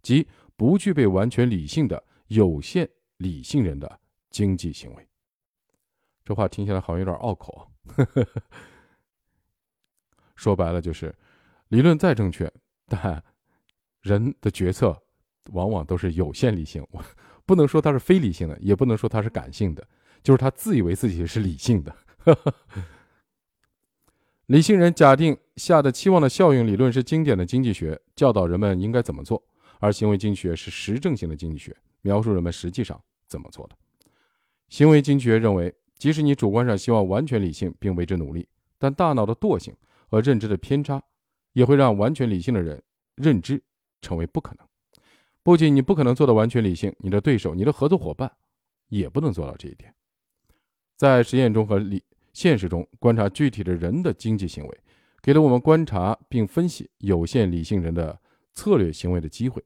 [0.01, 4.01] 即不具备完全理性的有限理性人的
[4.31, 5.07] 经济行为。
[6.25, 7.71] 这话听起来好像有点拗口。
[7.89, 8.27] 呵 呵
[10.35, 11.15] 说白了就是，
[11.69, 12.51] 理论再正确，
[12.87, 13.23] 但。
[14.03, 14.97] 人的决策
[15.53, 16.87] 往往都是有限理性，
[17.47, 19.87] 不能说他是非理性的，也不能说他是感性的，
[20.23, 21.97] 就是他自以为自己是理性的。
[24.47, 29.41] 理性人假定下的期望的效应理论是经典的经济学，教导人们应该怎么做；
[29.79, 33.77] 而行为经济学是实证性的经济学，描述人们实际上怎么做的。
[34.69, 38.47] 行为经济学认为，即使你主观上希望完全理性并为之努力，
[38.79, 39.75] 但大脑的惰性
[40.09, 41.03] 和认知的偏差，
[41.53, 42.83] 也会让完全理性的人
[43.15, 43.63] 认知
[44.03, 44.69] 成为不可能。
[45.43, 48.31] 不仅你不可能做到完全理性，你的对手、你的合作伙伴
[48.89, 49.95] 也不能做到这一点。
[50.97, 54.81] 在实验中和理现实中观察具体的人的经济行为，
[55.21, 58.21] 给了我们观察并分析有限理性人的
[58.53, 59.65] 策略行为的机会，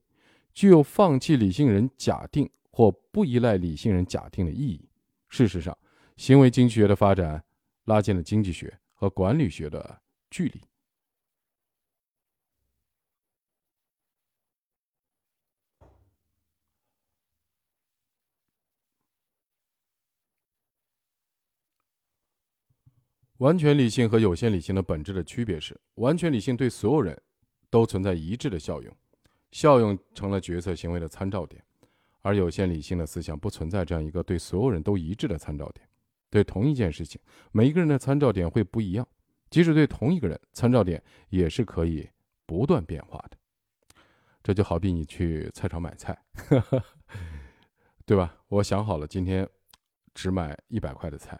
[0.54, 4.88] 具有放弃理性人假定或不依赖理性人假定的意义。
[5.28, 5.76] 事实上，
[6.16, 7.44] 行为经济学的发展
[7.84, 10.62] 拉近了经济学和管理学的距离。
[23.38, 27.20] 完全理性和有限理性的本质的区别是：完全理性对所有人
[27.68, 28.96] 都存在一致的效用，
[29.50, 31.60] 效用成了决策行为的参照点；
[32.22, 35.86] 而有限理性的思想不存在这样一个对所有人都一致的参照点。
[36.30, 37.20] 对同一件事情，
[37.52, 39.06] 每一个人的参照点会不一样，
[39.50, 42.08] 即使对同一个人，参照点也是可以
[42.46, 43.36] 不断变化的。
[44.42, 46.16] 这就好比你去菜场买菜，
[48.06, 48.36] 对吧？
[48.48, 49.48] 我想好了，今天
[50.14, 51.38] 只买一百块的菜。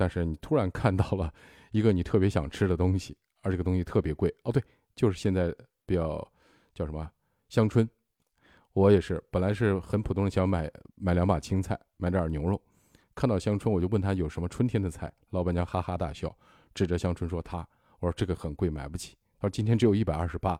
[0.00, 1.30] 但是你突然看到了
[1.72, 4.62] 一个你特别想吃的东西，而这个东西特别贵哦，对，
[4.96, 6.26] 就是现在比较
[6.72, 7.06] 叫什么
[7.50, 7.86] 香椿。
[8.72, 12.58] 我也是，本来是很普通的想买买两把青菜，买点牛肉，
[13.14, 16.34] 看到香椿我就问他有什么春天的菜，老板娘哈哈大笑，
[16.72, 17.58] 指着香椿说他，
[17.98, 19.18] 我说这个很贵，买不起。
[19.38, 20.58] 他说今天只有一百二十八，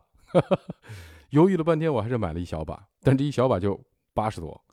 [1.31, 3.83] 犹豫了半天我还是买了一小把，但这一小把就
[4.13, 4.63] 八十多，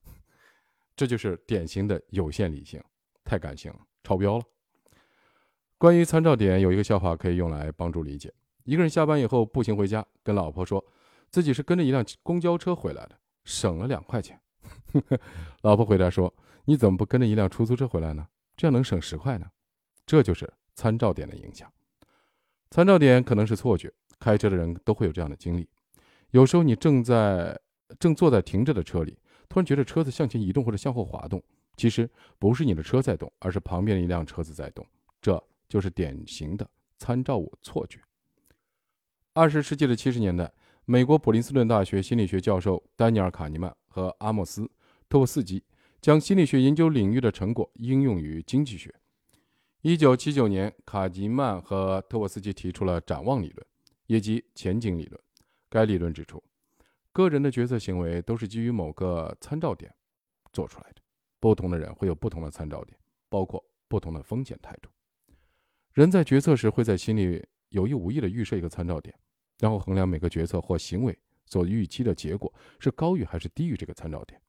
[0.95, 2.79] 这就是典型的有限理性，
[3.25, 4.45] 太感性了，超标了。
[5.79, 8.33] 关于参照点，有一个笑话可以用来帮助理解。
[8.65, 10.85] 一个人下班以后步行回家，跟老婆说
[11.31, 14.39] 自己是跟着一辆公交车回来的，省了两块钱。
[15.63, 16.35] 老婆回答说
[16.67, 18.27] ：“你怎么不跟着一辆出租车回来呢？
[18.57, 19.47] 这样能省十块呢。”
[20.05, 21.71] 这就是参照点的影响。
[22.71, 25.69] 参照点可能是错觉，开车的人都会有这样的经历。
[26.33, 27.59] 有时候你正在
[28.01, 29.17] 正坐在停着的车里，
[29.49, 31.43] 突然觉得车子向前移动或者向后滑动，
[31.77, 34.85] 其实不是你的车在动，而是旁边的一辆车子在动。
[35.23, 38.01] 这就是典型的参照物错觉。
[39.33, 40.53] 二十世纪的七十年代，
[40.85, 44.63] 美国普林斯顿大学心理学教授丹尼尔·卡尼曼和阿莫斯·
[45.09, 45.63] 托沃斯基
[46.01, 48.93] 将心理学研究领域的成果应用于经济学。
[49.83, 53.67] 一九七九年，卡尼曼和特沃斯基提出了展望理论，
[54.07, 55.21] 也及前景理论。
[55.69, 56.43] 该理论指出，
[57.13, 59.95] 个人的决策行为都是基于某个参照点
[60.53, 61.03] 做出来的。
[61.39, 62.99] 不同的人会有不同的参照点，
[63.29, 64.91] 包括不同的风险态度。
[65.99, 69.13] 人在决策时会在心里有意无意地预设一个参照点，
[69.59, 74.41] 然后衡量每个决策或行为所预期的结果是高于还是低于这个参照点。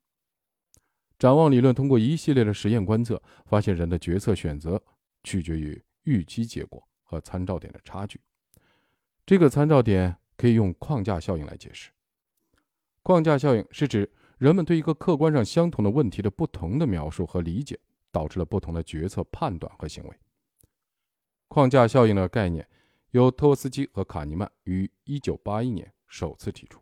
[1.17, 4.79] 展望理论通过一系列的实验观测，发现人的决策选择
[5.23, 8.21] 取决于预期结果和参照点的差距。
[9.25, 11.89] 这个参照点可以用框架效应来解释。
[13.01, 17.79] 框架效应是指人们对一个客观上相同的问题的不同的描述和理解，
[18.11, 20.15] 导致了不同的决策判断和行为。
[21.49, 22.65] 框架效应的概念
[23.09, 26.79] 由托沃斯基和卡尼曼于1981年首次提出。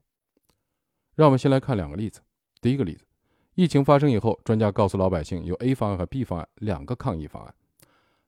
[1.16, 2.22] 让我们先来看两个例子。
[2.60, 3.06] 第一个例子，
[3.56, 7.56] 疫情发生以后，专家告诉老百姓有 A 方案和 B 方案两个抗疫方案。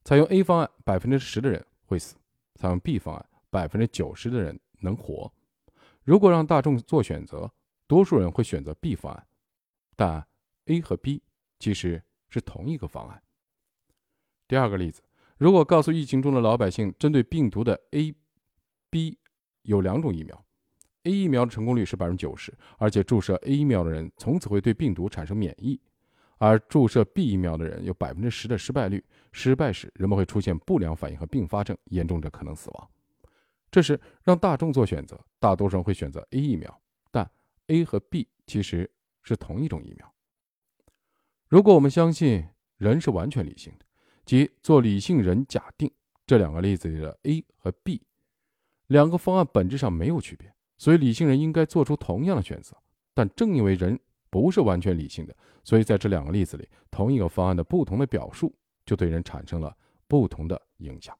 [0.06, 2.16] 采用 A 方案，百分之十的人会死；
[2.56, 5.32] 采用 B 方案，百分之九十的人能活。
[6.04, 7.52] 如果让大众做选择，
[7.86, 9.28] 多数人会选择 B 方案。
[9.98, 10.26] 但
[10.68, 11.22] A 和 B
[11.60, 13.22] 其实是同一个方案。
[14.48, 15.02] 第二个例子。
[15.40, 18.14] 如果告诉疫情中的老百姓，针对病毒的 A、
[18.90, 19.18] B
[19.62, 20.46] 有两种疫苗
[21.04, 25.80] ，A 疫苗的成功率是百分之九十，而且注射 A 疫苗的人从此会对病毒产生免疫；
[26.40, 32.90] 而注射 B 疫苗的人有百分之十的失败率，失败时人们会出现不良反应和并发症，严重者可能死亡。
[33.72, 36.82] 这时让大众做选择，大多数人会选择 A 疫苗，
[37.12, 37.32] 但
[37.68, 38.92] A 和 B 其实
[39.24, 40.14] 是同一种疫苗。
[41.48, 43.86] 如果我们相信人是完全理性的。
[44.30, 45.92] 即做理性人假定，
[46.28, 48.00] 这两个例子里的 A 和 B
[48.86, 52.78] 两个方案本质上没有区别，所以理性人应该做出同样的选择。
[53.16, 54.00] 但正因为人
[54.30, 58.56] 不是完全理性的，所以在这两个例子里，同一个方案的不同的表述
[58.86, 59.76] 就对人产生了
[60.08, 61.18] 不同的影响。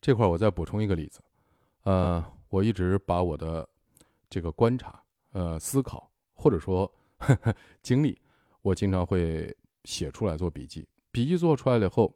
[0.00, 1.22] 这块我再补充一个例子，
[1.84, 3.68] 呃，我一直把我的
[4.28, 5.00] 这个观察、
[5.30, 6.92] 呃思考，或者说。
[7.82, 8.18] 经历，
[8.62, 9.54] 我经常会
[9.84, 10.86] 写出来做笔记。
[11.12, 12.14] 笔记做出来了以后，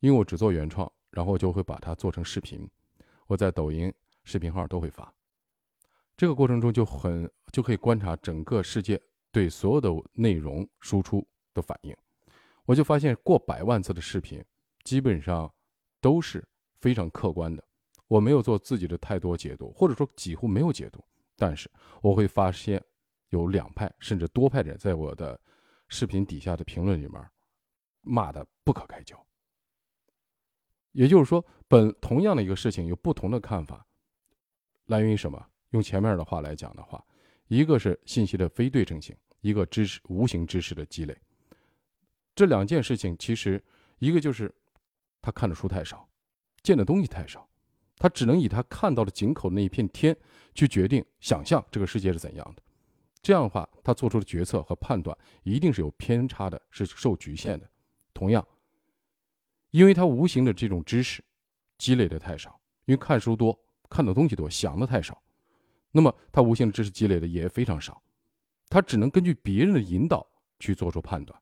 [0.00, 2.68] 因为我只做原创，然后就会把它做成视频，
[3.26, 3.92] 我在抖音
[4.24, 5.12] 视频号都会发。
[6.16, 9.00] 这个过程中就很就可以观察整个世界
[9.32, 11.96] 对所有的内容输出的反应。
[12.66, 14.44] 我就发现过百万次的视频，
[14.84, 15.52] 基本上
[16.00, 16.46] 都是
[16.78, 17.64] 非常客观的。
[18.06, 21.02] 我没有做自己的太多解读，或者说几乎没有解读。
[21.36, 21.70] 但是
[22.02, 22.82] 我会发现
[23.30, 25.40] 有两派甚至多派人在我的
[25.88, 27.20] 视频底下的评论里面
[28.02, 29.20] 骂的不可开交。
[30.92, 33.86] 也就是说，本同样的一个事情有不同的看法，
[34.86, 35.44] 来源于什么？
[35.70, 37.04] 用前面的话来讲的话，
[37.46, 41.16] 一个是信息的非对称性，一个知识无形知识的积累。
[42.34, 43.62] 这两件事情其实，
[44.00, 44.52] 一个就是
[45.22, 46.08] 他看的书太少，
[46.64, 47.48] 见的东西太少，
[47.96, 50.16] 他只能以他看到的井口那一片天
[50.54, 52.62] 去决定、想象这个世界是怎样的。
[53.22, 57.68] 这样的话，他做出的决策和判断一定是有偏差的，是受局限的。
[58.14, 58.46] 同样，
[59.70, 61.22] 因为他无形的这种知识
[61.78, 63.58] 积累的太少，因为看书多，
[63.88, 65.20] 看的东西多，想的太少。
[65.92, 68.02] 那么他无形的知识积累的也非常少，
[68.68, 70.26] 他只能根据别人的引导
[70.58, 71.38] 去做出判断。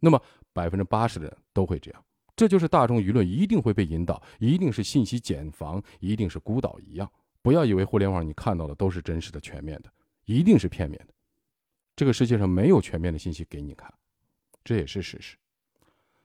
[0.00, 0.20] 那么
[0.52, 2.04] 百分之八十的人都会这样，
[2.34, 7.10] 这就是大众舆论一定会被引导，一定是信息茧房，一定是孤岛一样。
[7.40, 9.92] 不要以为互联网你看到的都是真实的、全面的，
[10.24, 11.14] 一定是片面的。
[11.96, 13.92] 这个世界上没有全面的信息给你看，
[14.64, 15.36] 这也是事实。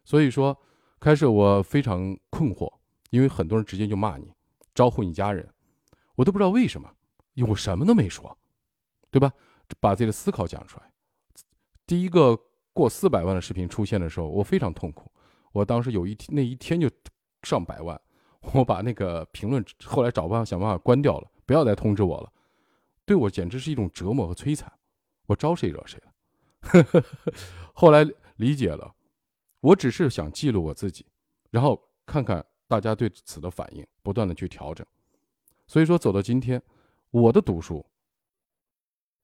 [0.04, 0.58] 所以说，
[1.00, 2.72] 开始我非常困惑，
[3.10, 4.34] 因为很多人直接就骂你，
[4.74, 5.48] 招呼你家人，
[6.16, 6.92] 我都不知道为什么。
[7.48, 8.38] 我什么都没说，
[9.10, 9.32] 对吧？
[9.80, 10.92] 把自己的思考讲出来。
[11.88, 12.38] 第一个
[12.74, 15.10] 过四百万的视频出现的时候，我非常痛苦。
[15.54, 16.90] 我当时有一天那一天就
[17.44, 17.98] 上百万，
[18.54, 22.34] 我把那个评论后来找办法想办法关掉了，不要再通知我了。
[23.10, 24.72] 对我简直是一种折磨和摧残。
[25.26, 27.04] 我招谁惹谁了？
[27.74, 28.94] 后来理解了，
[29.62, 31.04] 我只是想记录我自己，
[31.50, 34.86] 然后看看大家对此的反应，不断的去调整。
[35.66, 36.62] 所以说，走到今天。
[37.10, 37.84] 我的读书，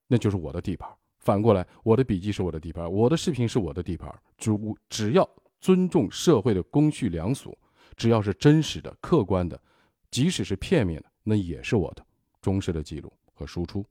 [0.08, 0.92] 那就是我的地盘。
[1.20, 4.12] 反过来，我的笔记是我的地盘，我的视频是我的地盘。
[4.36, 4.50] 只
[4.88, 5.30] 只要
[5.60, 7.56] 尊重社会的公序良俗，
[7.94, 9.62] 只要是真实的、客观的，
[10.10, 12.04] 即使是片面的，那也是我的
[12.42, 13.86] 忠实的记录和输出。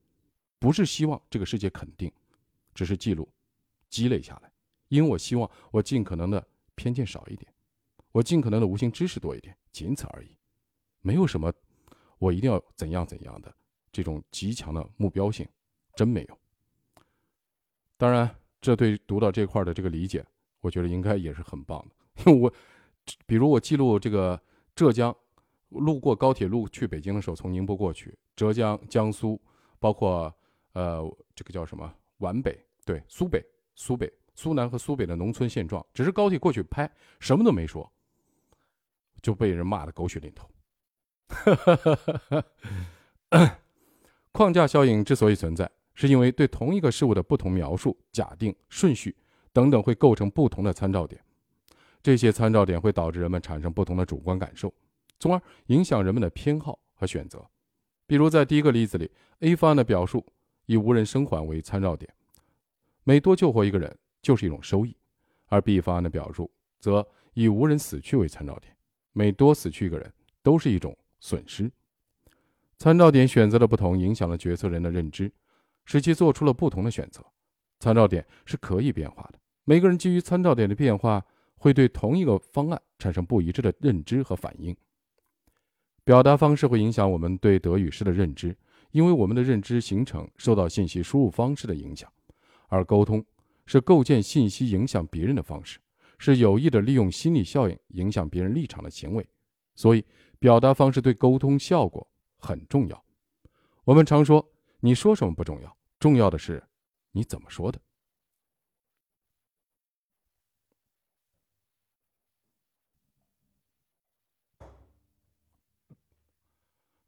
[0.60, 2.12] 不是希望这个世界肯定，
[2.74, 3.30] 只是记录、
[3.88, 4.52] 积累下来。
[4.88, 7.50] 因为我希望我尽可能的偏见少一点，
[8.12, 10.36] 我尽可能的无形知识多一点，仅此而已。
[11.02, 11.54] 没有什么，
[12.18, 13.56] 我一定要怎样怎样的。
[13.91, 15.48] 这种极强的目标性，
[15.96, 16.39] 真没有。
[17.96, 20.26] 当然，这对读到这块的这个理解，
[20.60, 21.96] 我觉得应该也是很棒的。
[22.26, 22.54] 因为我，
[23.26, 24.41] 比如我记录这个
[24.76, 25.16] 浙江，
[25.70, 29.41] 路过高铁路去北京的时候，从宁波过去，浙江、江苏，
[29.80, 30.34] 包括
[30.74, 31.03] 呃
[31.36, 33.43] 这个叫什么皖北，对苏北、
[33.76, 36.89] 苏北、苏南和苏北的农村现状，只是高铁过去拍，
[37.20, 37.91] 什么都没说，
[39.22, 40.49] 就被人骂的狗血淋头。
[44.32, 49.16] 框架效应之所以存在，是因为对同一个事物的不同描述、假定、顺序
[49.51, 51.22] 等等会构成不同的参照点，
[52.03, 54.74] 这些参照点会导致人们产生不同的主观感受，
[55.20, 57.45] 从而影响人们的偏好和选择。
[58.07, 59.09] 比如在第一个例子里
[59.39, 60.26] ，A 方案的表述
[60.66, 62.13] 以无人生还为参照点，
[63.03, 64.91] 每多救活一个人就是一种收益；
[65.47, 68.76] 而 B 方案的表述则以无人死去为参照点，
[69.11, 70.13] 每多死去一个人
[70.43, 71.72] 都是一种损失。
[72.78, 75.32] 参照点选择的不同，影响了决策人的认知，
[75.86, 77.26] 使其做出了不同的选择。
[77.80, 81.26] 参照点是可以变化的，每个人基于参照点的变化，
[81.57, 84.76] 会对同一个方案产生不一致的认知和反应。
[86.06, 88.56] 表达方式会影响我们对得与失的认知，
[88.91, 92.10] 因为我们的认知形成受到信息输入方式的影响，
[92.70, 93.26] 而沟通
[93.66, 95.80] 是构建信息影响别人的方式，
[96.18, 99.28] 是有意的利用心理效应影响别人立场的行为。
[99.76, 100.06] 所以，
[100.39, 102.08] 表达方式对沟通效果。
[102.38, 103.03] 很重要。
[103.86, 104.47] 我们常说，
[104.82, 106.62] 你说什么不重要，重要的是
[107.12, 107.82] 你怎么说的。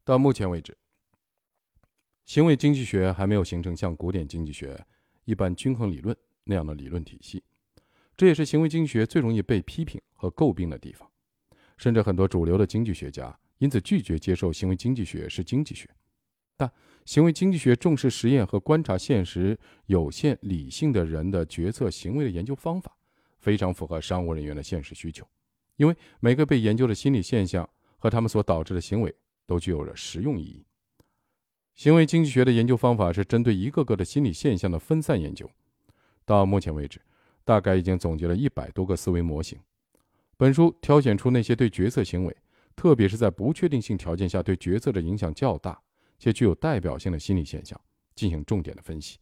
[0.08, 0.74] 到目前为止，
[2.24, 4.82] 行为经济学还没有形成像古典经济学
[5.26, 7.44] 一般均衡理论那样的理论体系，
[8.16, 11.06] 这也是行为经济学最容易被批评和诟病的地方。
[11.76, 13.38] 甚至很多主流的经济学家。
[13.58, 15.86] 因此拒绝接受行为经济学是经济学，
[16.56, 16.72] 但
[17.04, 22.96] 行为经济学重视实验和观察现实有限理性的人的决策行为的研究方法，
[23.40, 25.28] 非常符合商务人员的现实需求。
[25.76, 29.12] 因为每个被研究的心理现象和他们所导致的行为
[29.48, 30.64] 都具有着实用意义。
[31.74, 35.50] 行为经济学的研究方法是针对一个个的心理现象的分散研究。
[36.24, 37.00] 到目前为止，
[37.44, 39.58] 大概已经总结了一百多个思维模型。
[40.36, 42.36] 本书挑选出那些对决策行为。
[42.76, 45.82] 特别是在不确定性条件下对决策的影响较大、
[46.16, 47.80] 且具有代表性的心理现象
[48.14, 49.18] 进行重点的分析，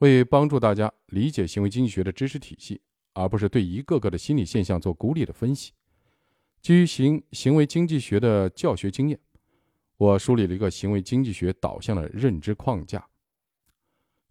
[0.00, 2.78] 为帮助大家理解行为经济学的知识体系，
[3.14, 5.72] 而不是对一个个的心理现象做孤立的分析。
[6.60, 9.18] 基于行行为经济学的教学经验，
[9.96, 13.06] 我梳理了一个行为经济学导向的认知框架。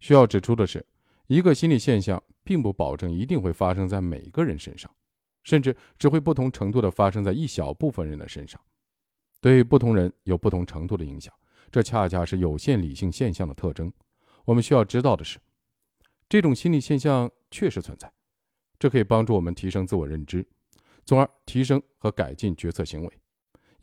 [0.00, 0.84] 需要指出的是，
[1.26, 4.94] 一个心理现象并不保证一定会发生在每个人身上，
[5.42, 8.60] 甚至只会不同程度的发生在一小部分人的身上，
[9.40, 11.32] 对不同人有不同程度的影响。
[11.70, 13.92] 这恰恰是有限理性现象的特征。
[14.44, 15.38] 我们需要知道的是，
[16.28, 18.12] 这种心理现象确实存在，
[18.78, 20.46] 这可以帮助我们提升自我认知，
[21.04, 23.20] 从而提升和改进决策行为，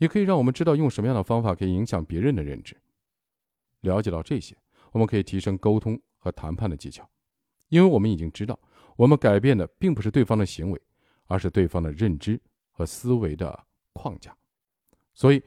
[0.04, 2.76] 也可以让我们知道用什么样的方法可以影响别人的认知。
[3.80, 4.56] 了解到这些，
[4.92, 7.08] 我们可以提升沟通和谈判的技巧，
[7.68, 8.58] 因为我们已经知道，
[8.96, 10.80] 我们改变的并不是对方的行为，
[11.26, 12.40] 而是对方的认知
[12.70, 14.36] 和思维的框架。
[15.12, 15.42] 所以。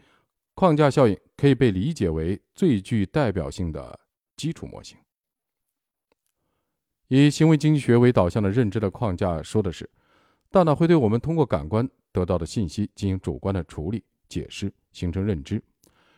[0.60, 4.00] 框架效应可以被理解为最具代表性的
[4.36, 4.98] 基础模型。
[7.10, 9.88] 以行为经济学为导向的认知的框架，说的是，
[10.50, 15.62] 大脑会对我们通过感官得到的信息进行主观的处理、解释，形成认知，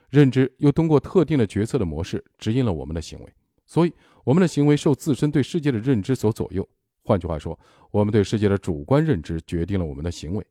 [0.10, 3.34] 认知又通过特定的决策的模式指引了我们的行为。
[3.66, 3.94] 所以，
[4.24, 6.68] 我们的行为受自身对世界的认知所左右。
[7.04, 7.58] 换句话说，
[7.92, 10.46] 我们对世界的主观认知决定了我们的行为。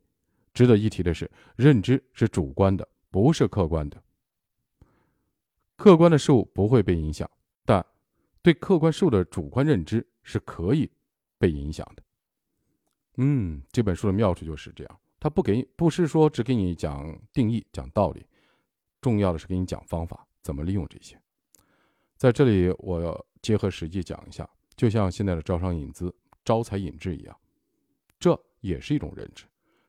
[0.55, 2.89] 值得一提的是，认知是主观的。
[3.11, 4.03] 不是客观的，
[5.77, 7.29] 客观的事物不会被影响，
[7.65, 7.85] 但
[8.43, 10.91] 对客观事物的主观认知是可以
[11.39, 12.03] 被影响的。
[13.17, 18.27] 嗯，这本书的妙处就是这样，他不给，不是说只给你讲定义、讲道理，
[19.01, 21.21] 重要的是给你讲方法，怎么利用这些。
[22.17, 26.15] 在这里，我要结合实际讲一下，就像现在的招商引资、
[26.45, 27.37] 招财引智一样，
[28.19, 29.45] 这也是一种认知。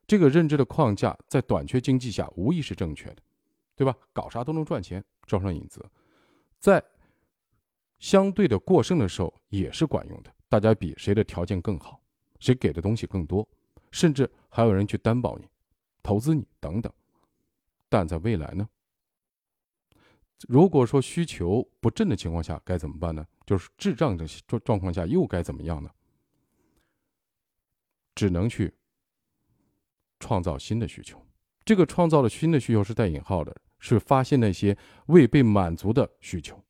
[0.06, 3.18] 这个认知的框架在短缺经济下无疑是正确的，
[3.76, 3.96] 对吧？
[4.12, 5.84] 搞啥都能赚钱，招商引资，
[6.60, 6.84] 在
[8.00, 10.34] 相对的过剩的时候也是管用的。
[10.48, 12.02] 大家比谁的条件更好，
[12.40, 13.48] 谁给的东西更多，
[13.92, 15.48] 甚至还有人去担保你、
[16.02, 16.92] 投资你等等。
[17.90, 18.68] 但在未来呢？
[20.48, 23.26] 如果说需求不振的情况下该怎么办呢？
[23.46, 25.90] 就是滞胀的状状况下又该怎么样呢？
[28.16, 28.76] 只能去。
[30.22, 31.26] 创造新的需求，
[31.64, 36.62] 这个创造的新的需求是带引号的，是发现那些未被满足的需求。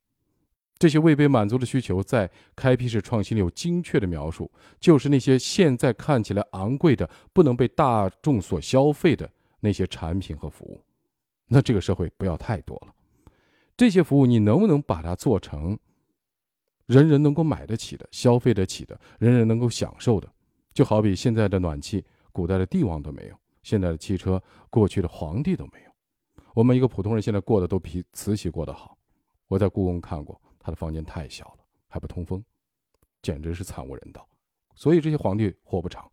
[0.79, 4.49] 这些未被满足的需求，在开辟式创新里有精确的描述，
[4.79, 10.81] 就是那些现在看起来昂贵的、不能被大众所消费的那些产品和服务。
[11.47, 12.93] 那这个社会不要太多了，
[13.75, 15.77] 这些服务你能不能把它做成
[16.85, 20.31] 人人能够买得起的、消费得起的、人人能够享受的？
[20.73, 22.03] 就好比现在的暖气。
[22.31, 25.91] 古代的帝王都没有，现在的汽车，过去的皇帝都没有。
[26.53, 28.95] 我们一个普通人现在过得都比慈禧过得好。
[29.47, 32.43] 我在故宫看过，他的房间太小了，还不通风，
[33.21, 34.27] 简直是惨无人道。
[34.75, 36.09] 所以这些皇帝活不长。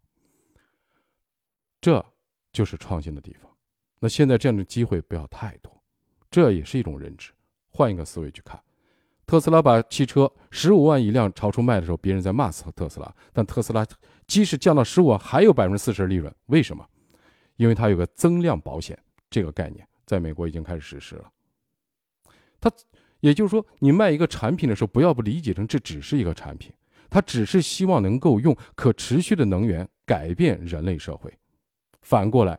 [1.81, 2.05] 这
[2.53, 3.51] 就是创新的地方。
[3.99, 5.83] 那现在这样的机会不要太多，
[6.31, 7.33] 这也是一种认知。
[7.69, 8.61] 换一个思维去看。
[9.27, 13.15] 特斯拉把汽车十五万一辆超出卖的时候，别人在骂死特斯拉。
[13.33, 13.85] 但特斯拉
[14.27, 16.33] 即使降到十五万，还有百分之四十利润。
[16.47, 16.89] 为什么？
[17.57, 21.33] 因为它有个增量保险这个概念，在美国已经开始实施了。
[22.61, 22.71] 它
[23.21, 26.73] 也就是说，你卖一个产品的时候，不要不理解成这只是一个产品，
[27.09, 31.33] 它只是希望能够用可持续的能源改变人类社会。
[32.03, 32.59] 反过来，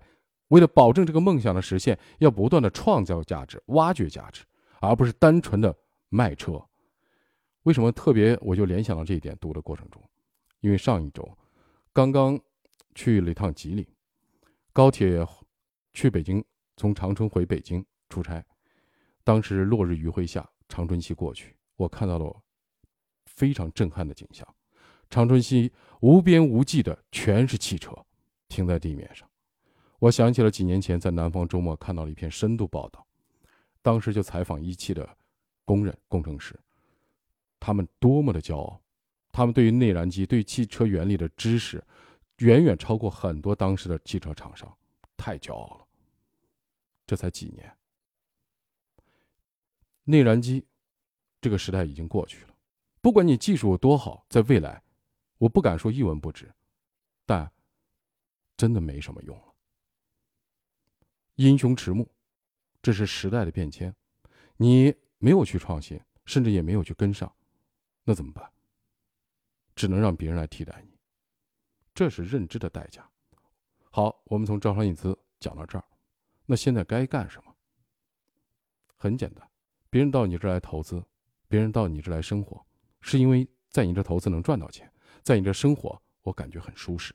[0.50, 4.44] 为了保证这个梦想的实现，要不断的创造价值、挖掘价值，
[4.80, 5.76] 而不是单纯的。
[6.10, 6.66] 卖车，
[7.64, 8.38] 为什么特别？
[8.40, 9.38] 我就联想到这一点。
[9.42, 10.02] 读的过程中，
[10.62, 11.30] 因为上一周
[11.92, 12.40] 刚刚
[12.96, 13.86] 去了一趟吉林，
[14.72, 15.28] 高铁
[15.94, 16.42] 去北京，
[16.78, 18.42] 从长春回北京出差。
[19.28, 22.42] 当时落日余晖下，长春西过去，我看到了
[23.26, 24.48] 非常震撼的景象：
[25.10, 27.94] 长春西无边无际的全是汽车
[28.48, 29.30] 停在地面上。
[30.00, 33.06] 我想起了几年前在南方周末看到了一篇深度报道，
[33.82, 35.18] 当时就采访一汽的。
[35.66, 36.58] 工人、工程师，
[37.60, 38.82] 他们多么的骄傲！
[39.34, 41.84] 他们对于内燃机、对汽车原理的知识，
[42.38, 44.74] 远远超过很多当时的汽车厂商，
[45.18, 45.86] 太骄傲了。
[47.06, 47.77] 这才几年，
[50.08, 50.66] 内燃机
[51.40, 52.56] 这个时代已经过去了。
[53.02, 54.82] 不管你技术有多好，在未来，
[55.38, 56.52] 我不敢说一文不值，
[57.26, 57.52] 但
[58.56, 59.54] 真的没什么用了。
[61.36, 62.10] 英雄迟暮，
[62.82, 63.96] 这是时代的变迁，
[64.58, 64.96] 你。
[65.20, 67.36] 没有去创新，甚至也没有去跟上，
[68.04, 68.54] 那怎么办？
[69.76, 70.96] 只能让别人来替代你，
[71.96, 73.10] 这是认知的代价。
[73.90, 75.84] 好，我们从招商引资讲到这儿，
[76.46, 77.56] 那现在该干什么？
[78.96, 79.50] 很简单，
[79.90, 81.04] 别人到你这来投资，
[81.48, 82.64] 别人到你这来生活，
[83.02, 84.92] 是因为在你这投资能赚到钱，
[85.24, 87.14] 在你这生活我感觉很舒适。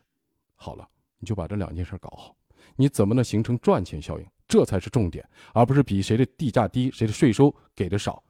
[0.54, 2.36] 好了，你就把这两件事搞好。
[2.76, 4.26] 你怎么能形成赚钱效应？
[4.48, 8.22] 这才是重点，而不是比谁的地价低，谁的税收给的少，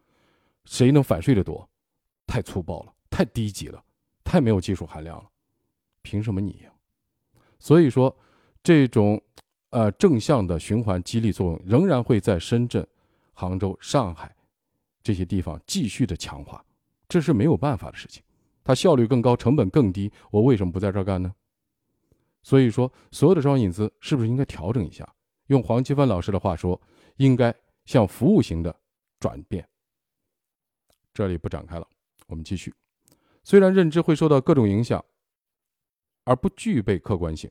[0.64, 1.68] 谁能反税的多。
[2.26, 3.84] 太粗暴了，太低级了，
[4.24, 5.28] 太没有技术含量了。
[6.00, 6.70] 凭什么你赢？
[7.58, 8.16] 所以说，
[8.62, 9.20] 这种
[9.70, 12.86] 呃正向的循环激励作用仍然会在深圳、
[13.42, 14.32] 杭州、上海
[15.02, 16.64] 这些地方继续的强化，
[17.08, 18.22] 这是没有办法的事情。
[18.62, 21.34] 它效率更高，成本更低，我为什么不在这儿干呢？
[22.44, 25.12] 所以说，所有的招商引资是不是应该调整一下？
[25.48, 26.80] 用黄奇帆老师的话说，
[27.16, 27.52] 应该
[27.84, 28.80] 向服务型的
[29.18, 29.68] 转变。
[31.12, 31.88] 这里不展开了，
[32.28, 32.72] 我们继续。
[33.42, 35.04] 虽然认知会受到各种影响，
[36.22, 37.50] 而不具备客观性，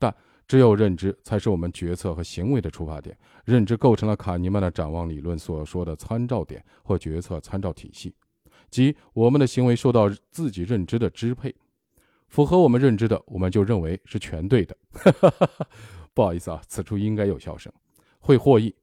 [0.00, 0.12] 但
[0.48, 3.16] 只有认知才是我们决策和行为的出发点。
[3.44, 8.14] 认知构成了卡尼曼的展望理论所说的参照点或决策参照体系，
[8.68, 11.54] 即我们的行为受到自己认知的支配。
[12.28, 14.76] 符合我们认知的，我们就认为是全对的。
[16.12, 17.72] 不好意思啊，此处应该有笑声，
[18.18, 18.74] 会获益。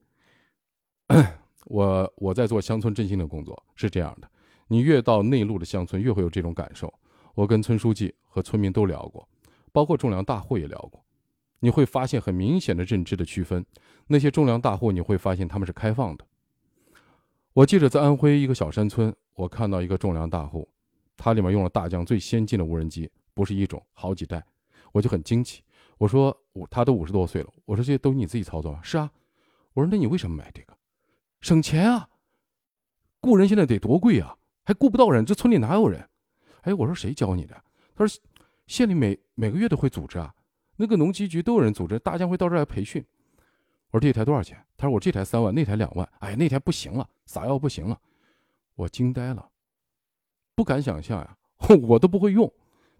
[1.66, 4.28] 我我在做乡村振兴的工作，是这样的：
[4.66, 6.92] 你越到内陆的乡村，越会有这种感受。
[7.36, 9.28] 我跟村书记和村民都聊过，
[9.70, 11.04] 包括种粮大户也聊过，
[11.60, 13.64] 你会发现很明显的认知的区分。
[14.06, 16.24] 那些种粮大户，你会发现他们是开放的。
[17.52, 20.68] 我记得在安徽一个小山村，我看到一个种粮大户，
[21.16, 23.10] 他里面用了大疆最先进的无人机。
[23.34, 24.42] 不是一种，好几代，
[24.92, 25.62] 我就很惊奇。
[25.98, 28.80] 我说，我他都五十多岁了，我说这些都你自己操作吗？
[28.82, 29.10] 是啊。
[29.74, 30.76] 我说那你为什么买这个？
[31.40, 32.08] 省钱啊。
[33.20, 36.08] 雇人现在得多贵啊，还雇不到人，这村里哪有人？
[36.62, 37.62] 哎，我说谁教你的？
[37.94, 38.22] 他说
[38.66, 40.34] 县里每每个月都会组织啊，
[40.76, 43.04] 那个农机局都有人组织，大家会到这儿来培训。
[43.90, 44.62] 我说这台多少钱？
[44.76, 46.08] 他说我这台三万，那台两万。
[46.18, 47.98] 哎呀，那台不行了，撒药不行了。
[48.74, 49.48] 我惊呆了，
[50.54, 51.36] 不敢想象呀，
[51.88, 52.52] 我都不会用。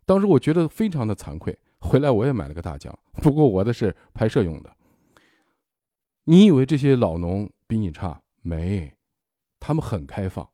[0.07, 4.75] 当时我觉得非常的惭愧，回来我也买了个大疆，不过我的是拍摄用的。
[6.25, 8.95] 你以为这些老农比你差没？
[9.61, 10.49] 他们很开放，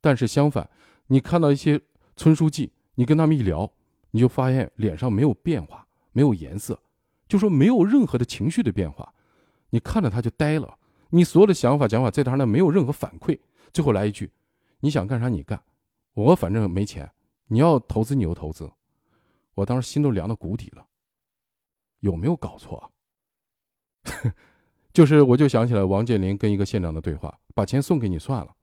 [0.00, 0.70] 但是相反，
[1.08, 1.80] 你看到一些
[2.16, 3.70] 村书记，你跟他们一聊，
[4.12, 6.80] 你就发现脸上没有变化，没有颜色，
[7.28, 9.12] 就说没有任何的情绪的变化，
[9.70, 10.78] 你看着他就呆了，
[11.10, 13.38] 你所有的想法讲法在他那没有任何反馈，
[13.72, 14.30] 最后来一句，
[14.80, 15.62] 你想干啥你干，
[16.14, 17.10] 我反正没钱，
[17.46, 18.70] 你要投资你就投资。
[19.54, 20.86] 我当时心都凉到谷底了，
[22.00, 22.90] 有没有搞错？
[24.92, 28.54] 就是，我就想起来王健林跟一个县长的对话：把钱送给你算了，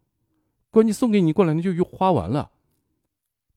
[0.70, 2.52] 关键送给你过两天就又花完了，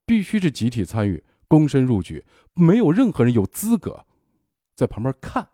[0.07, 1.22] 必须是集体参与，
[1.53, 2.24] 躬身入局，
[2.55, 4.07] 没有任何人有资格
[4.74, 5.46] 在旁边看，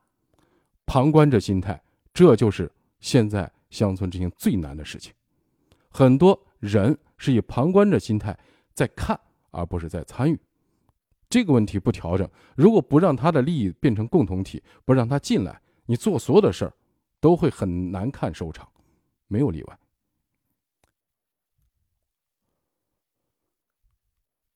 [0.86, 1.82] 旁观者心态，
[2.14, 2.70] 这就是
[3.00, 5.12] 现在乡村执行最难的事情。
[5.88, 8.38] 很多人是以旁观者心态
[8.74, 9.18] 在看，
[9.50, 10.38] 而不是在参与。
[11.28, 16.72] 这个问题不调整，如果不让他的利益变成共同体，不让他进来，你做所有的事儿
[17.18, 18.68] 都会很难看收场，
[19.26, 19.78] 没有例外。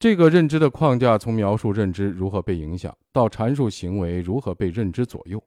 [0.03, 5.41] 这个认知的框架从描述认知如何被影响，到阐述行为如何被认知左右。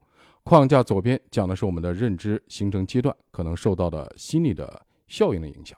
[0.43, 5.77] 框架左边讲的是我们的认知形成阶段可能受到的心理的效应的影响。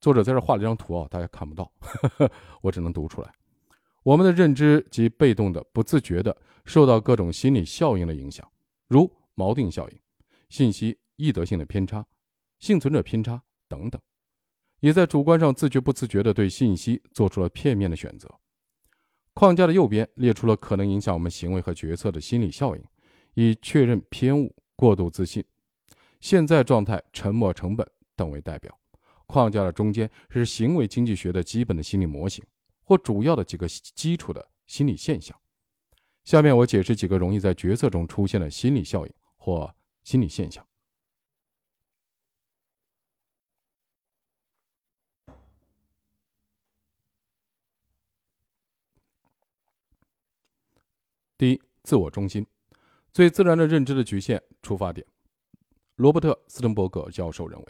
[0.00, 1.68] 作者在这画了一张图啊，大家看不到，
[2.62, 3.34] 我只能读出来。
[4.04, 8.48] 我们的认知及被动的、不自觉的受到各种心理效应的影响，
[8.86, 9.98] 如锚定效应、
[10.48, 12.06] 信息易得性的偏差、
[12.60, 14.00] 幸存者偏差等等，
[14.80, 18.28] 也在主观上自觉不自觉地对信息做出了片面的选择。
[19.32, 22.84] 框架的右边列出了可能影响我们行为和决策的心理效应，
[23.34, 25.44] 以确认偏误、过度自信、
[26.20, 28.76] 现在状态、沉没成本等为代表。
[29.26, 32.44] 框架的中间是行为经济学的基本的心理模型。
[32.90, 35.40] 或主要的几个基础的心理现象。
[36.24, 39.72] 下面我解释几个容易在决策中出现的心理效应或
[40.02, 40.66] 心理现象。
[51.38, 52.46] 第一，自我中心，
[53.12, 55.06] 最自然的认知的局限出发点。
[55.96, 57.66] 罗伯特·斯滕伯格教授认为，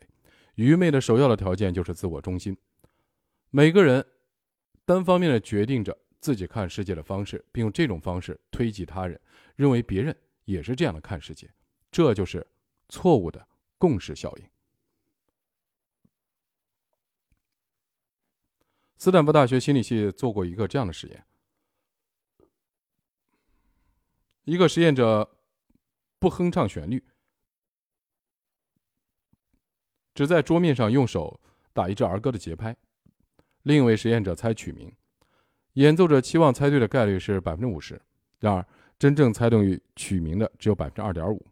[0.55, 2.57] 愚昧的首要的条件就是自我中心。
[3.51, 4.07] 每个人。
[4.87, 9.21] 单方面的决定着自己看世界的方式，并用这种方式推及他人，
[9.55, 11.49] 认为别人也是这样的看世界，
[11.93, 12.45] 这就是
[12.89, 13.47] 错误的
[13.79, 14.45] 共识效应。
[18.97, 21.25] 斯坦福大学心理系做过一个这样的实验：
[24.51, 25.31] 一个实验者
[26.19, 27.01] 不哼唱旋律，
[30.13, 31.41] 只在桌面上用手
[31.73, 32.77] 打一支儿歌的节拍。
[33.63, 34.93] 另一位实验者猜曲名，
[35.75, 38.03] 演奏者期望猜对的概率是百分之五十，
[38.41, 38.67] 然而
[38.99, 41.47] 真正猜对曲名的只有百分之二点五。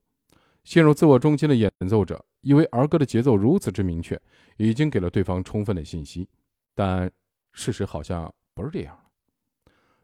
[0.65, 4.21] 陷入自我中心的演奏者以为儿歌的节奏如此之明确，
[4.57, 6.29] 已经给了对方充分的信息，
[6.75, 7.09] 但
[7.53, 8.99] 事实好像不是这样。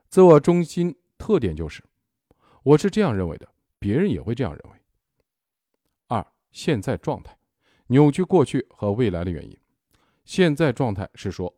[0.09, 1.83] 自我中心特点就是，
[2.65, 3.47] 我是这样认为的，
[3.79, 4.79] 别人也会这样认为。
[6.09, 7.37] 二、现在状态
[7.89, 9.57] 扭曲过去和未来的原因。
[10.25, 11.55] 现在状态是说，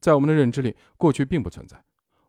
[0.00, 1.82] 在我们的认知里，过去并不存在。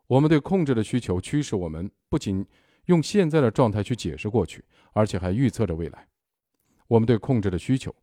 [0.06, 2.46] 我们对控制的需求驱使我们不仅
[2.86, 4.64] 用现在的状态去解释过去。
[4.92, 6.08] 而且还预测着未来。
[6.88, 7.94] 我们对控制的需求，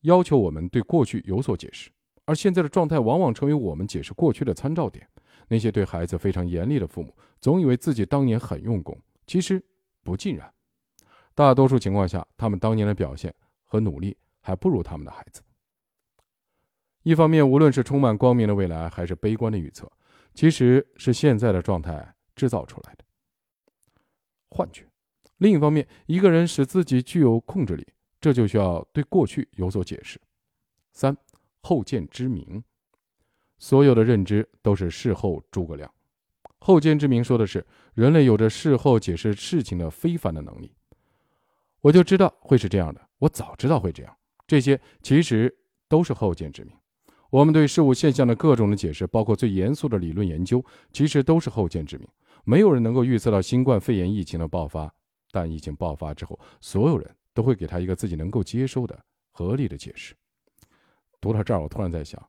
[0.00, 1.90] 要求我们对过去有所解释，
[2.24, 5.06] 而现在的状态往往成为我们解释过去的参照点。
[5.48, 9.64] 那些对孩子非常严厉的父母，总以为自己当年很用功，其实
[10.02, 10.52] 不尽然。
[11.34, 15.42] 大多数情况下，他们当年的表现和努力还不如他们的孩子。
[17.02, 19.90] 一方面，无论是充满光明的未来，还是悲观的预测，
[20.32, 23.04] 其实是现在的状态制造出来的
[24.48, 24.86] 幻觉。
[25.38, 27.86] 另一方面，一个人使自己具有控制力，
[28.20, 30.20] 这就需要对过去有所解释。
[30.92, 31.14] 三
[31.60, 32.62] 后见之明，
[33.58, 35.93] 所有的认知都是事后诸葛亮。
[36.66, 37.62] 后见之明说的是
[37.92, 40.74] 人类有着事后解释事情的非凡的能力。
[41.82, 44.16] 我就知道会是这样的，我早知道会这样。
[44.46, 45.54] 这些其实
[45.90, 46.74] 都是后见之明。
[47.28, 52.08] 我们对事物现象的各种的解释，包括最严肃的理论研究，其实都是后见之明。
[52.44, 54.90] 没有人能够预测到新冠肺炎疫情的爆发。
[55.30, 58.98] 但疫情爆发之后，所有人都会给他一个自己能够接受的
[59.32, 60.14] 合理的解释。
[61.20, 62.26] 读到这儿，我突然在想，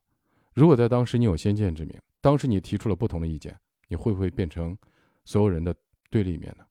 [0.52, 3.58] 如果在当时你有先见之明，当时你提出了不同的意见，
[3.88, 4.76] 你会不会变成
[5.24, 5.74] 所有人的
[6.10, 6.66] 对立面呢？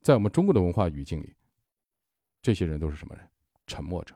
[0.00, 1.34] 在我们中国的文化语境里，
[2.40, 3.28] 这些人都是什么人？
[3.66, 4.14] 沉默者。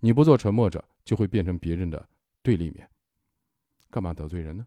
[0.00, 2.08] 你不做沉默者，就会变成别人的
[2.42, 2.88] 对立面。
[3.90, 4.66] 干嘛得罪人呢？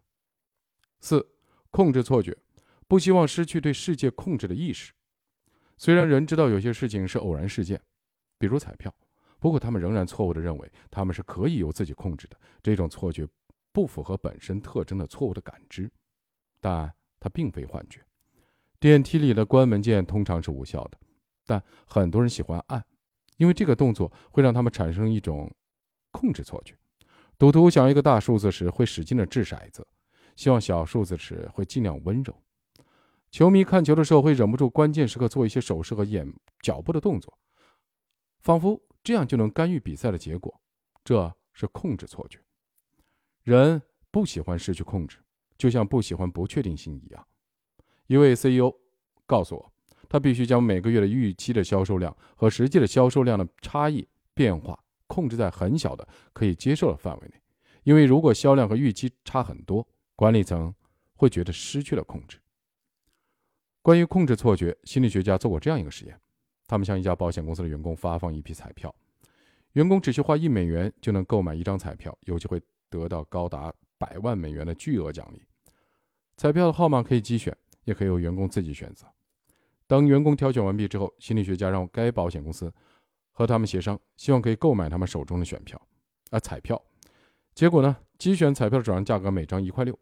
[1.00, 1.26] 四，
[1.70, 2.36] 控制错觉，
[2.86, 4.92] 不希望失去对世界控制的意识。
[5.76, 7.80] 虽然人知道有些事情是偶然事件，
[8.36, 8.94] 比如彩票，
[9.38, 12.38] 不过他们仍然错误地认为他们是可以由自己控制的。
[12.62, 13.26] 这种错觉
[13.72, 15.90] 不符合本身特征的错误的感知，
[16.60, 18.00] 但它并非幻觉。
[18.78, 20.98] 电梯里的关门键通常是无效的，
[21.46, 22.84] 但很多人喜欢按，
[23.36, 25.52] 因为这个动作会让他们产生一种
[26.10, 26.74] 控制错觉。
[27.36, 29.86] 赌徒想要一个大数字时会使劲地掷骰子，
[30.36, 32.34] 希望小数字时会尽量温柔。
[33.30, 36.30] 球迷看球的时候会忍不住关键时刻做一些手势和眼
[36.62, 37.38] 脚步的动作，
[38.40, 40.60] 仿佛这样就能干预比赛的结果。
[41.04, 42.38] 这是控制错觉。
[43.42, 43.80] 人
[44.10, 45.18] 不喜欢失去控制，
[45.60, 47.26] 就像不喜欢不确定性一样。
[48.06, 48.74] 一位 CEO
[49.26, 49.72] 告诉我，
[50.08, 57.34] 他必须将每个月的预期的销售量和实际的销售量的差异变化控制在很小的可以接受的范围内，
[57.82, 59.86] 因为如果销量和预期差很多，
[60.16, 60.74] 管理层
[61.14, 62.38] 会觉得失去了控制。
[63.82, 66.18] 关于控制错觉，心理学家做过这样一个实验：
[66.66, 68.94] 他们向一家保险公司的员工发放一批彩票，
[69.74, 75.42] 员工只需花一美元就能购买一张彩票，有机会得到高达百万美元的巨额奖励。
[76.40, 79.06] 彩票的号码可以机选，也可以由员工自己选择。
[79.86, 82.72] 当员工挑选完毕之后，心理学家让该保险公司
[83.30, 85.78] 和他们协商，希望可以购买他们手中的选票
[86.30, 86.82] 啊彩票。
[87.54, 89.94] 结果呢，机选彩票的转让价格每张一块六，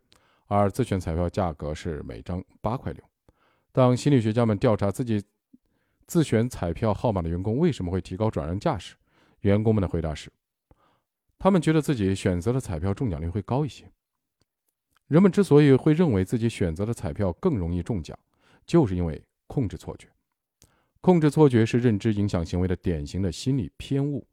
[0.47, 3.03] 而自选彩票价格是每张八块六。
[3.72, 5.20] 当心理学家们调查自己
[6.07, 8.95] 自选彩票号码的员工为什么会提高转让价时，
[9.41, 10.30] 员工们的回答是：
[11.36, 13.91] 他们觉得自己选择的彩票中奖率会高一些。
[15.09, 18.17] 人们之所以会认为自己选择的彩票更容易中奖，
[18.67, 20.07] 就是因为控制错觉。
[21.01, 24.27] 控制错觉是认知影响行为的典型的心理偏误。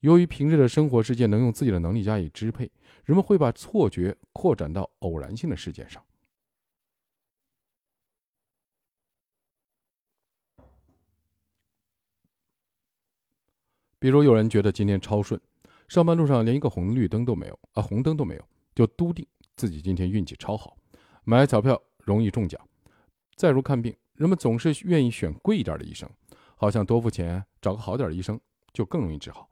[0.00, 2.70] 由于平日的生活事件能用自己的能力加以支配，
[3.04, 6.00] 人们会把错觉扩展到偶然性的事件上。
[13.98, 15.40] 比如有人觉得今天超顺，
[15.88, 19.26] 上班路上连一个红绿灯都没有啊，红灯都没有，就笃定
[19.58, 20.76] 自己今天运气超好，
[21.24, 22.60] 买彩票容易中奖。
[23.34, 26.08] 再如看病，人们总是愿意选贵一点的医生，
[26.54, 28.40] 好像多付钱找个好点的医生
[28.72, 29.50] 就更容易治好。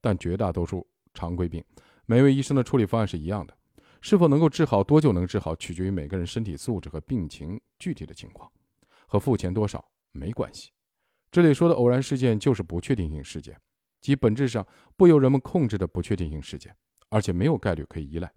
[0.00, 1.62] 但绝大多数常规病，
[2.06, 3.54] 每位医生的处理方案是一样的，
[4.00, 8.50] 是否能够治好，多久能治好，取决于每个人身体素质和病情具体的情况，
[9.06, 10.70] 和付钱多少没关系。
[11.30, 13.54] 这里说的偶然事件就是不确定性事件。
[14.00, 16.74] 即本质上不由人们控制的不确定性事件，
[17.10, 18.32] 而且没有概率可以依赖。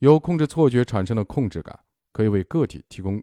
[0.00, 1.78] 由控制错觉产生的控制感，
[2.12, 3.22] 可以为个体提供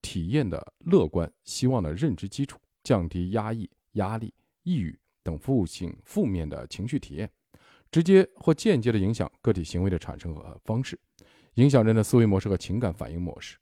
[0.00, 4.32] 体验的乐观、希望的认知基础，降低压抑、压力、
[4.62, 7.28] 抑郁等负性负面的情绪体验，
[7.90, 10.96] 直接或间接的影响个体行为的产生和方式，
[11.54, 13.58] 影响人的思维模式和情感反应模式。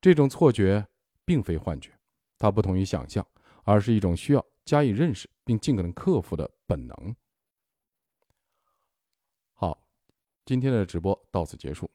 [0.00, 0.86] 这种错觉
[1.26, 1.92] 并非幻觉，
[2.38, 3.26] 它不同于想象，
[3.64, 7.14] 而是一种需要加以认识并尽可能克服的本能。
[9.52, 9.86] 好，
[10.44, 11.90] 今天的直播到此结束，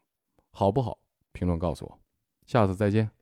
[0.52, 0.98] 好不好？
[1.32, 2.00] 评论告诉我，
[2.46, 3.14] 下次再见。